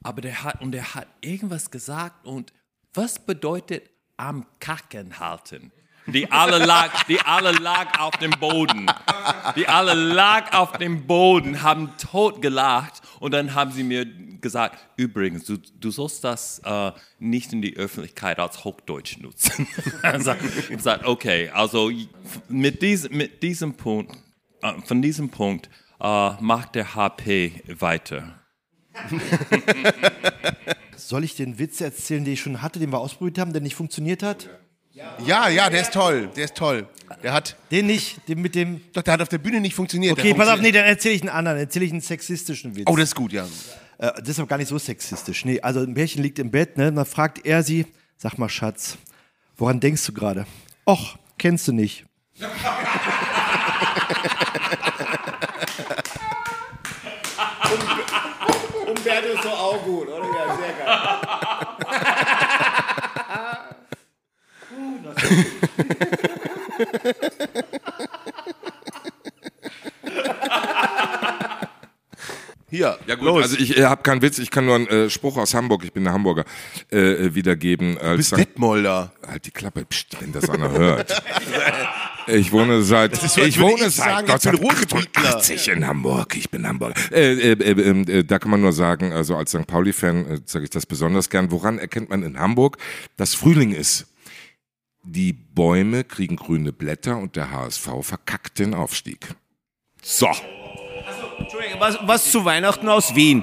Aber 0.04 0.20
der 0.20 0.44
hat, 0.44 0.62
und 0.62 0.76
er 0.76 0.94
hat 0.94 1.08
irgendwas 1.20 1.72
gesagt 1.72 2.24
und 2.24 2.52
was 2.94 3.18
bedeutet 3.18 3.90
am 4.16 4.46
Kacken 4.60 5.18
halten? 5.18 5.72
Die 6.06 6.30
alle 6.32 6.58
lag, 6.64 7.04
die 7.04 7.20
alle 7.20 7.52
lag 7.52 7.98
auf 8.00 8.16
dem 8.16 8.32
Boden. 8.32 8.86
Die 9.56 9.68
alle 9.68 9.94
lag 9.94 10.52
auf 10.52 10.72
dem 10.72 11.06
Boden, 11.06 11.62
haben 11.62 11.96
tot 11.96 12.42
gelacht 12.42 13.00
und 13.20 13.32
dann 13.32 13.54
haben 13.54 13.70
sie 13.70 13.84
mir 13.84 14.04
gesagt, 14.40 14.78
übrigens, 14.96 15.44
du, 15.44 15.56
du 15.58 15.90
sollst 15.92 16.24
das 16.24 16.60
äh, 16.64 16.90
nicht 17.20 17.52
in 17.52 17.62
die 17.62 17.76
Öffentlichkeit 17.76 18.40
als 18.40 18.64
Hochdeutsch 18.64 19.18
nutzen. 19.18 19.68
ich 20.16 20.22
sag- 20.24 20.40
ich 20.70 20.80
sag, 20.82 21.06
okay, 21.06 21.50
also 21.50 21.90
mit, 22.48 22.82
dies, 22.82 23.08
mit 23.10 23.42
diesem 23.44 23.74
Punkt, 23.74 24.16
äh, 24.62 24.72
von 24.84 25.00
diesem 25.02 25.28
Punkt 25.30 25.70
äh, 26.00 26.30
macht 26.40 26.74
der 26.74 26.96
HP 26.96 27.62
weiter. 27.78 28.40
Soll 30.96 31.24
ich 31.24 31.36
den 31.36 31.58
Witz 31.58 31.80
erzählen, 31.80 32.24
den 32.24 32.34
ich 32.34 32.40
schon 32.40 32.62
hatte, 32.62 32.78
den 32.78 32.90
wir 32.90 32.98
ausprobiert 32.98 33.38
haben, 33.38 33.52
der 33.52 33.62
nicht 33.62 33.74
funktioniert 33.76 34.22
hat? 34.22 34.44
Ja, 34.44 34.50
ja, 34.92 35.70
der 35.70 35.80
ist 35.80 35.92
toll, 35.92 36.30
der 36.36 36.44
ist 36.44 36.54
toll. 36.54 36.86
Der 37.22 37.32
hat. 37.32 37.56
Den 37.70 37.86
nicht, 37.86 38.26
den 38.28 38.40
mit 38.40 38.54
dem. 38.54 38.80
Doch, 38.92 39.02
der 39.02 39.14
hat 39.14 39.22
auf 39.22 39.28
der 39.28 39.38
Bühne 39.38 39.60
nicht 39.60 39.74
funktioniert. 39.74 40.18
Okay, 40.18 40.34
pass 40.34 40.48
auf, 40.48 40.60
nee, 40.60 40.72
dann 40.72 40.84
erzähle 40.84 41.14
ich 41.14 41.22
einen 41.22 41.30
anderen, 41.30 41.56
dann 41.56 41.66
erzähle 41.66 41.84
ich 41.84 41.92
einen 41.92 42.00
sexistischen 42.00 42.74
Witz. 42.76 42.86
Oh, 42.88 42.96
das 42.96 43.10
ist 43.10 43.14
gut, 43.14 43.32
ja. 43.32 43.44
Äh, 43.98 44.12
das 44.18 44.30
ist 44.30 44.38
aber 44.38 44.48
gar 44.48 44.58
nicht 44.58 44.68
so 44.68 44.78
sexistisch. 44.78 45.44
Nee, 45.44 45.60
also 45.60 45.80
ein 45.80 45.94
Pärchen 45.94 46.22
liegt 46.22 46.38
im 46.38 46.50
Bett, 46.50 46.76
ne? 46.76 46.92
Dann 46.92 47.06
fragt 47.06 47.44
er 47.44 47.62
sie, 47.62 47.86
sag 48.16 48.38
mal, 48.38 48.48
Schatz, 48.48 48.98
woran 49.56 49.80
denkst 49.80 50.04
du 50.06 50.12
gerade? 50.12 50.46
Och, 50.86 51.16
kennst 51.38 51.68
du 51.68 51.72
nicht. 51.72 52.04
Umberto 58.86 59.28
ist 59.28 59.44
doch 59.44 59.60
auch 59.60 59.84
gut, 59.84 60.08
oder? 60.08 60.26
Ja, 60.26 60.56
sehr 60.56 60.72
geil. 60.72 61.71
Hier, 72.72 72.98
Ja 73.06 73.16
gut, 73.16 73.24
los. 73.26 73.42
also 73.42 73.56
ich 73.58 73.76
äh, 73.76 73.84
habe 73.84 74.02
keinen 74.02 74.22
Witz, 74.22 74.38
ich 74.38 74.50
kann 74.50 74.64
nur 74.64 74.76
einen 74.76 74.86
äh, 74.86 75.10
Spruch 75.10 75.36
aus 75.36 75.52
Hamburg, 75.52 75.84
ich 75.84 75.92
bin 75.92 76.04
der 76.04 76.14
Hamburger, 76.14 76.46
äh, 76.90 77.26
äh, 77.26 77.34
wiedergeben. 77.34 77.98
Als 77.98 78.12
Du 78.12 78.16
bist 78.16 78.28
St. 78.30 78.38
Detmolder. 78.38 79.12
Halt 79.26 79.44
die 79.44 79.50
Klappe, 79.50 79.84
pst, 79.84 80.16
wenn 80.20 80.32
das 80.32 80.48
einer 80.48 80.70
hört. 80.70 81.22
Ich 82.28 82.52
wohne 82.52 82.82
seit, 82.82 83.16
so, 83.16 83.42
ich 83.42 83.58
wohne 83.58 83.86
ich 83.86 83.96
seit 83.96 84.24
bin 84.26 84.54
Ruhrgebietler. 84.54 85.34
1980 85.34 85.68
in 85.70 85.86
Hamburg. 85.88 86.36
Ich 86.36 86.50
bin 86.50 86.64
Hamburger. 86.68 86.94
Äh, 87.10 87.32
äh, 87.32 87.52
äh, 87.54 88.18
äh, 88.20 88.22
da 88.22 88.38
kann 88.38 88.52
man 88.52 88.60
nur 88.60 88.72
sagen, 88.72 89.12
also 89.12 89.34
als 89.36 89.50
St. 89.50 89.66
Pauli-Fan 89.66 90.26
äh, 90.26 90.38
sage 90.46 90.64
ich 90.64 90.70
das 90.70 90.86
besonders 90.86 91.30
gern. 91.30 91.50
Woran 91.50 91.80
erkennt 91.80 92.10
man 92.10 92.22
in 92.22 92.38
Hamburg, 92.38 92.76
dass 93.16 93.34
Frühling 93.34 93.72
ist? 93.72 94.06
Die 95.04 95.32
Bäume 95.32 96.04
kriegen 96.04 96.36
grüne 96.36 96.72
Blätter 96.72 97.16
und 97.18 97.34
der 97.36 97.50
HSV 97.50 97.88
verkackt 98.02 98.58
den 98.58 98.72
Aufstieg. 98.74 99.34
So. 100.02 100.28
Entschuldigung, 101.38 101.80
was, 101.80 101.98
was 102.02 102.30
zu 102.30 102.44
Weihnachten 102.44 102.88
aus 102.88 103.14
Wien? 103.14 103.42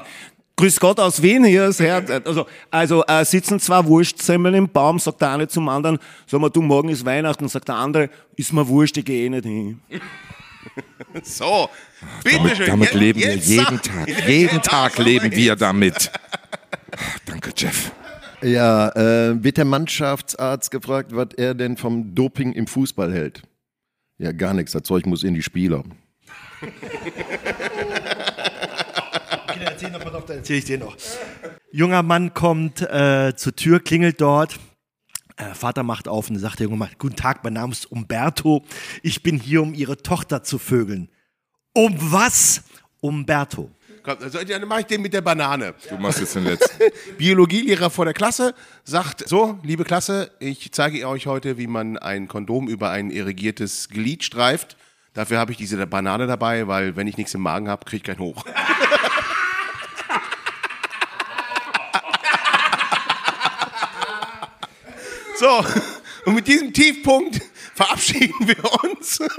Grüß 0.55 0.79
Gott 0.79 0.99
aus 0.99 1.21
Wien, 1.21 1.45
hier 1.45 1.67
ist 1.67 1.79
Herr. 1.79 2.03
Also, 2.25 2.45
also 2.69 3.05
äh, 3.05 3.23
sitzen 3.23 3.59
zwei 3.59 3.85
Wurstsemmeln 3.85 4.55
im 4.55 4.69
Baum, 4.69 4.99
sagt 4.99 5.21
der 5.21 5.31
eine 5.31 5.47
zum 5.47 5.69
anderen, 5.69 5.99
sag 6.27 6.41
mal, 6.41 6.49
du, 6.49 6.61
morgen 6.61 6.89
ist 6.89 7.05
Weihnachten, 7.05 7.47
sagt 7.47 7.67
der 7.69 7.75
andere, 7.75 8.09
ist 8.35 8.51
mir 8.51 8.67
Wurscht, 8.67 8.97
ich 8.97 9.05
gehe 9.05 9.25
eh 9.25 9.29
nicht 9.29 9.45
hin. 9.45 9.81
So, 11.23 11.69
bitte 12.23 12.35
Damit, 12.37 12.57
schön. 12.57 12.67
damit 12.67 12.89
Jetzt- 12.89 12.99
leben 12.99 13.19
wir 13.21 13.35
jeden 13.35 13.63
sag- 13.63 13.83
Tag. 13.83 14.27
Jeden 14.27 14.61
Tag 14.61 14.97
leben 14.97 15.31
wir 15.31 15.37
jetzt. 15.53 15.61
damit. 15.61 16.11
Danke, 17.25 17.51
Jeff. 17.55 17.91
Ja, 18.41 18.89
äh, 18.89 19.43
wird 19.43 19.57
der 19.57 19.65
Mannschaftsarzt 19.65 20.71
gefragt, 20.71 21.13
was 21.13 21.29
er 21.35 21.53
denn 21.53 21.77
vom 21.77 22.15
Doping 22.15 22.53
im 22.53 22.67
Fußball 22.67 23.11
hält? 23.13 23.43
Ja, 24.17 24.31
gar 24.31 24.53
nichts. 24.53 24.71
Das 24.71 24.83
Zeug 24.83 25.05
muss 25.05 25.23
in 25.23 25.33
die 25.33 25.43
Spieler. 25.43 25.83
Okay, 26.61 26.71
erzähl 29.65 29.91
noch, 29.91 29.99
pass 29.99 30.13
auf, 30.13 30.25
dann 30.25 30.37
erzähl 30.37 30.57
ich 30.57 30.65
dir 30.65 30.77
noch. 30.77 30.95
Junger 31.71 32.03
Mann 32.03 32.33
kommt 32.33 32.81
äh, 32.81 33.33
zur 33.35 33.55
Tür, 33.55 33.79
klingelt 33.79 34.21
dort. 34.21 34.57
Äh, 35.37 35.53
Vater 35.53 35.83
macht 35.83 36.07
auf 36.07 36.29
und 36.29 36.37
sagt 36.37 36.59
der 36.59 36.65
junge 36.65 36.77
Mann, 36.77 36.89
guten 36.97 37.15
Tag, 37.15 37.43
mein 37.43 37.53
Name 37.53 37.71
ist 37.71 37.91
Umberto. 37.91 38.65
Ich 39.03 39.23
bin 39.23 39.39
hier, 39.39 39.61
um 39.61 39.73
Ihre 39.73 39.97
Tochter 39.97 40.43
zu 40.43 40.59
vögeln. 40.59 41.09
Um 41.73 41.95
was? 41.99 42.63
Umberto. 43.01 43.71
Dann 44.15 44.67
mache 44.67 44.81
ich 44.81 44.87
den 44.87 45.01
mit 45.01 45.13
der 45.13 45.21
Banane. 45.21 45.73
Du 45.89 45.97
machst 45.97 46.19
jetzt 46.19 46.35
den 46.35 46.43
letzten. 46.45 46.83
Biologielehrer 47.17 47.91
vor 47.91 48.05
der 48.05 48.13
Klasse 48.13 48.53
sagt, 48.83 49.27
so, 49.27 49.59
liebe 49.63 49.83
Klasse, 49.83 50.31
ich 50.39 50.71
zeige 50.71 51.05
euch 51.07 51.25
heute, 51.27 51.57
wie 51.57 51.67
man 51.67 51.97
ein 51.97 52.27
Kondom 52.27 52.67
über 52.67 52.89
ein 52.89 53.11
irrigiertes 53.11 53.89
Glied 53.89 54.23
streift. 54.23 54.77
Dafür 55.13 55.37
habe 55.37 55.51
ich 55.51 55.57
diese 55.57 55.85
Banane 55.85 56.25
dabei, 56.27 56.67
weil 56.67 56.95
wenn 56.95 57.07
ich 57.07 57.17
nichts 57.17 57.35
im 57.35 57.41
Magen 57.41 57.67
habe, 57.69 57.85
kriege 57.85 57.97
ich 57.97 58.03
keinen 58.03 58.19
hoch. 58.19 58.45
so, 65.37 65.65
und 66.25 66.35
mit 66.35 66.47
diesem 66.47 66.73
Tiefpunkt 66.73 67.41
verabschieden 67.75 68.47
wir 68.47 68.63
uns. 68.83 69.19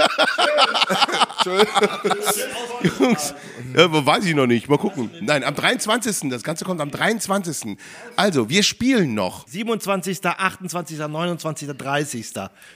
Jungs, 2.98 3.34
ja, 3.76 4.06
weiß 4.06 4.24
ich 4.24 4.34
noch 4.34 4.46
nicht. 4.46 4.68
Mal 4.68 4.78
gucken. 4.78 5.10
Nein, 5.20 5.44
am 5.44 5.54
23. 5.54 6.30
Das 6.30 6.42
Ganze 6.42 6.64
kommt 6.64 6.80
am 6.80 6.90
23. 6.90 7.76
Also, 8.16 8.48
wir 8.48 8.62
spielen 8.62 9.14
noch. 9.14 9.46
27., 9.48 10.24
28., 10.24 10.98
29., 10.98 11.68
30. 11.68 12.32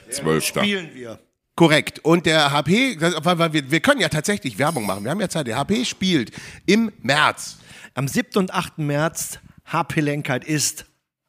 12. 0.09 0.45
Spielen 0.45 0.89
wir. 0.93 1.19
Korrekt. 1.55 1.99
Und 1.99 2.25
der 2.25 2.51
HP, 2.51 2.97
weil, 2.99 3.53
wir, 3.53 3.71
wir 3.71 3.79
können 3.79 4.01
ja 4.01 4.09
tatsächlich 4.09 4.57
Werbung 4.59 4.85
machen. 4.85 5.03
Wir 5.03 5.11
haben 5.11 5.21
ja 5.21 5.29
Zeit. 5.29 5.47
Der 5.47 5.57
HP 5.57 5.85
spielt 5.85 6.31
im 6.65 6.91
März. 7.01 7.57
Am 7.93 8.09
7. 8.09 8.37
und 8.37 8.53
8. 8.53 8.77
März, 8.79 9.39
HP 9.65 10.01
Lenkheit 10.01 10.43
ist 10.43 10.85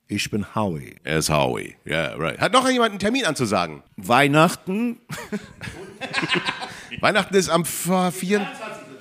Ich 0.09 0.29
bin 0.31 0.55
Howie. 0.57 0.97
Er 1.05 1.19
ist 1.19 1.31
Howie. 1.31 1.77
Ja, 1.85 2.15
right. 2.15 2.41
Hat 2.41 2.53
noch 2.53 2.69
jemand 2.69 2.91
einen 2.91 2.99
Termin 2.99 3.25
anzusagen? 3.25 3.85
Weihnachten. 3.97 4.99
Weihnachten 7.01 7.35
ist 7.35 7.49
am 7.49 7.65
4, 7.65 8.47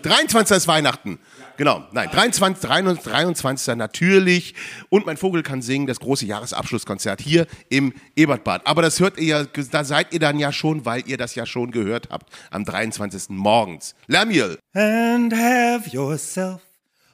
23. 0.02 0.58
ist 0.58 0.68
Weihnachten. 0.68 1.20
Genau, 1.58 1.86
nein, 1.92 2.10
23, 2.12 2.68
23, 2.70 3.12
23. 3.12 3.76
natürlich. 3.76 4.56
Und 4.90 5.06
mein 5.06 5.16
Vogel 5.18 5.42
kann 5.42 5.62
singen, 5.62 5.88
das 5.88 6.00
große 6.00 6.26
Jahresabschlusskonzert 6.26 7.22
hier 7.22 7.48
im 7.70 7.94
Ebertbad. 8.16 8.68
Aber 8.68 8.82
das 8.82 9.00
hört 9.00 9.18
ihr 9.18 9.26
ja, 9.26 9.46
da 9.72 9.84
seid 9.86 10.14
ihr 10.14 10.20
dann 10.20 10.38
ja 10.38 10.52
schon, 10.52 10.86
weil 10.86 11.04
ihr 11.08 11.18
das 11.18 11.36
ja 11.36 11.46
schon 11.46 11.72
gehört 11.72 12.10
habt, 12.12 12.30
am 12.52 12.66
23. 12.66 13.30
morgens. 13.30 13.96
Lamiel. 14.08 14.60
And 14.74 15.34
have 15.34 15.90
yourself 15.90 16.62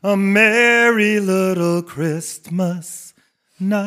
a 0.01 0.15
merry 0.15 1.19
little 1.19 1.83
Christmas 1.83 3.13
now. 3.59 3.85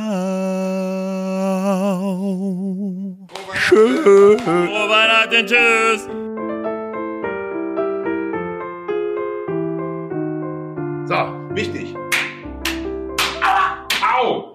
Schön. 3.55 4.39
Frohe 4.39 4.89
Weihnachten, 4.89 5.47
tschüss. 5.47 6.09
So, 11.07 11.15
wichtig. 11.51 11.95
Au! 14.01 14.53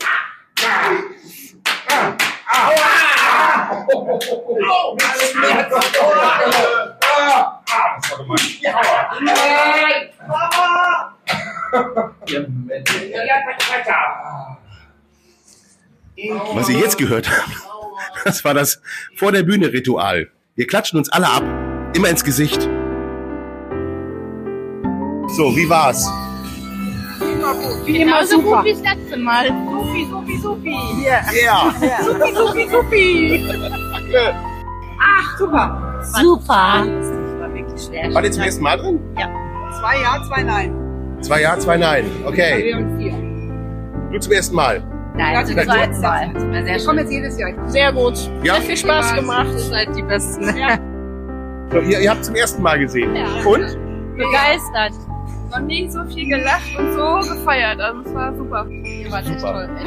Was 16.54 16.70
ihr 16.70 16.80
jetzt 16.80 16.98
gehört 16.98 17.30
habt, 17.30 17.52
das 18.26 18.44
war 18.44 18.56
das 18.56 18.82
vor 19.16 19.32
der 19.32 19.44
Bühne 19.44 19.72
Ritual. 19.72 20.32
Wir 20.56 20.66
klatschen 20.66 20.98
uns 20.98 21.10
alle 21.10 21.28
ab, 21.28 21.44
immer 21.94 22.10
ins 22.10 22.24
Gesicht. 22.24 22.62
So, 25.28 25.56
wie 25.56 25.70
war's? 25.70 26.10
Wie 27.86 28.02
immer 28.02 28.26
so 28.26 28.42
gut 28.42 28.64
wie 28.64 28.72
das 28.72 28.82
letzte 28.82 29.18
Mal. 29.18 29.48
Supi, 29.48 30.08
supi, 30.10 30.38
supi. 30.38 30.76
Yeah. 31.04 31.22
Yeah. 31.34 32.04
Supi, 32.04 32.34
supi, 32.36 32.70
supi. 32.70 33.50
Ach, 35.02 35.38
super. 35.38 36.02
Super. 36.04 36.86
Das 36.86 37.12
war 37.40 37.54
wirklich 37.54 37.82
schwer. 37.82 38.14
Wart 38.14 38.26
ihr 38.26 38.32
zum 38.32 38.44
ersten 38.44 38.64
Mal 38.64 38.78
drin? 38.78 39.00
Ja. 39.18 39.30
Zwei 39.80 40.02
Ja, 40.02 40.24
zwei 40.28 40.44
Nein. 40.44 40.74
Zwei 41.22 41.42
Ja, 41.42 41.60
zwei 41.60 41.78
Nein. 41.78 42.06
Okay. 42.26 42.64
Wir 42.66 42.76
haben 42.76 42.98
vier. 42.98 43.14
Du 44.12 44.20
zum 44.20 44.34
ersten 44.34 44.56
Mal. 44.56 44.84
Nein, 45.16 45.46
zum 45.46 45.58
zweiten 45.58 46.02
Mal. 46.02 46.66
Wir 46.66 46.86
kommen 46.86 47.00
jetzt 47.00 47.12
jedes 47.12 47.38
Jahr. 47.40 47.52
Sehr 47.68 47.92
gut. 47.92 48.18
Ja? 48.44 48.56
Sehr 48.56 48.64
viel 48.64 48.78
Spaß 48.78 49.16
gemacht. 49.16 49.48
Ihr 49.52 49.60
seid 49.60 49.96
die 49.96 50.04
Besten. 50.04 50.58
Ja. 50.58 50.78
So, 51.72 51.80
ihr, 51.80 52.00
ihr 52.00 52.10
habt 52.10 52.26
zum 52.26 52.36
ersten 52.36 52.64
Mal 52.64 52.80
gesehen. 52.80 53.16
Ja. 53.16 53.26
Und? 53.46 53.78
Begeistert. 54.16 54.94
Noch 55.52 55.60
nie 55.62 55.90
so 55.90 56.04
viel 56.06 56.28
gelacht 56.28 56.78
und 56.78 56.94
so 56.94 57.34
gefeiert. 57.34 57.80
Also 57.80 58.02
es 58.02 58.14
war 58.14 58.36
super. 58.36 58.68
Ihr 58.70 59.12
wart 59.12 59.28
echt 59.28 59.40
toll. 59.40 59.70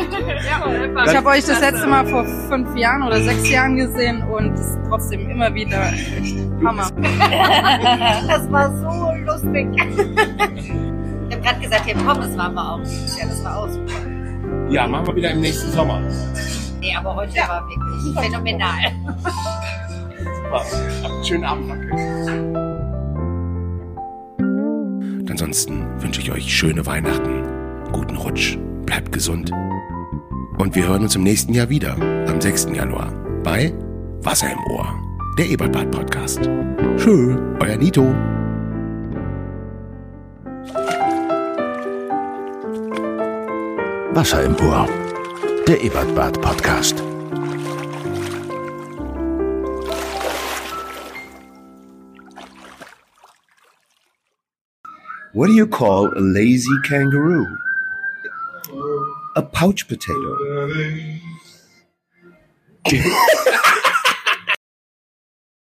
ja, 0.45 1.05
Ich 1.05 1.17
habe 1.17 1.29
euch 1.29 1.45
das 1.45 1.61
letzte 1.61 1.87
Mal 1.87 2.07
vor 2.07 2.25
fünf 2.25 2.77
Jahren 2.77 3.03
oder 3.05 3.21
sechs 3.23 3.49
Jahren 3.49 3.77
gesehen 3.77 4.23
und 4.25 4.55
es 4.55 4.61
ist 4.61 4.79
trotzdem 4.89 5.31
immer 5.31 5.55
wieder 5.55 5.93
echt 5.93 6.37
Hammer. 6.65 6.91
das 8.29 8.51
war 8.51 8.77
so 8.77 9.13
lustig. 9.25 9.69
ich 9.77 11.35
habe 11.37 11.43
gerade 11.43 11.61
gesagt, 11.61 11.85
hier 11.85 11.95
Pommes 11.97 12.37
waren 12.37 12.55
wir 12.55 12.73
auch. 12.73 12.81
Ja, 13.19 13.27
das 13.27 13.45
war 13.45 13.59
auch 13.59 13.69
super. 13.69 13.93
Ja, 14.69 14.87
machen 14.89 15.07
wir 15.07 15.17
wieder 15.17 15.31
im 15.31 15.41
nächsten 15.41 15.71
Sommer. 15.71 16.01
Nee, 16.81 16.97
aber 16.97 17.15
heute 17.15 17.37
war 17.37 17.65
wirklich 17.69 18.25
phänomenal. 18.25 18.91
Super. 20.19 20.65
Habt 21.05 21.05
einen 21.05 21.25
schönen 21.25 21.45
Abend, 21.45 21.71
danke. 21.71 22.52
Ansonsten 25.43 26.01
wünsche 26.01 26.21
ich 26.21 26.31
euch 26.31 26.57
schöne 26.57 26.87
Weihnachten, 26.87 27.43
guten 27.91 28.17
Rutsch, 28.17 28.57
bleibt 28.87 29.11
gesund. 29.11 29.51
Und 30.57 30.77
wir 30.77 30.87
hören 30.87 31.03
uns 31.03 31.17
im 31.17 31.25
nächsten 31.25 31.53
Jahr 31.53 31.69
wieder, 31.69 31.97
am 32.29 32.41
6. 32.41 32.69
Januar, 32.73 33.13
bei 33.43 33.75
Wasser 34.21 34.53
im 34.53 34.59
Ohr, 34.73 34.95
der 35.37 35.51
Ebertbad 35.51 35.91
Podcast. 35.91 36.49
Tschö, 36.97 37.37
euer 37.59 37.77
Nito. 37.77 38.15
Wasser 44.15 44.45
im 44.45 44.55
Ohr. 44.65 44.89
Der 45.67 45.83
Ebertbad 45.83 46.41
Podcast. 46.41 47.03
What 55.33 55.47
do 55.47 55.55
you 55.55 55.67
call 55.67 56.09
a 56.09 56.21
lazy 56.21 56.77
kangaroo? 56.85 57.57
A 59.35 59.43
pouch 59.43 59.89
potato. 59.89 60.37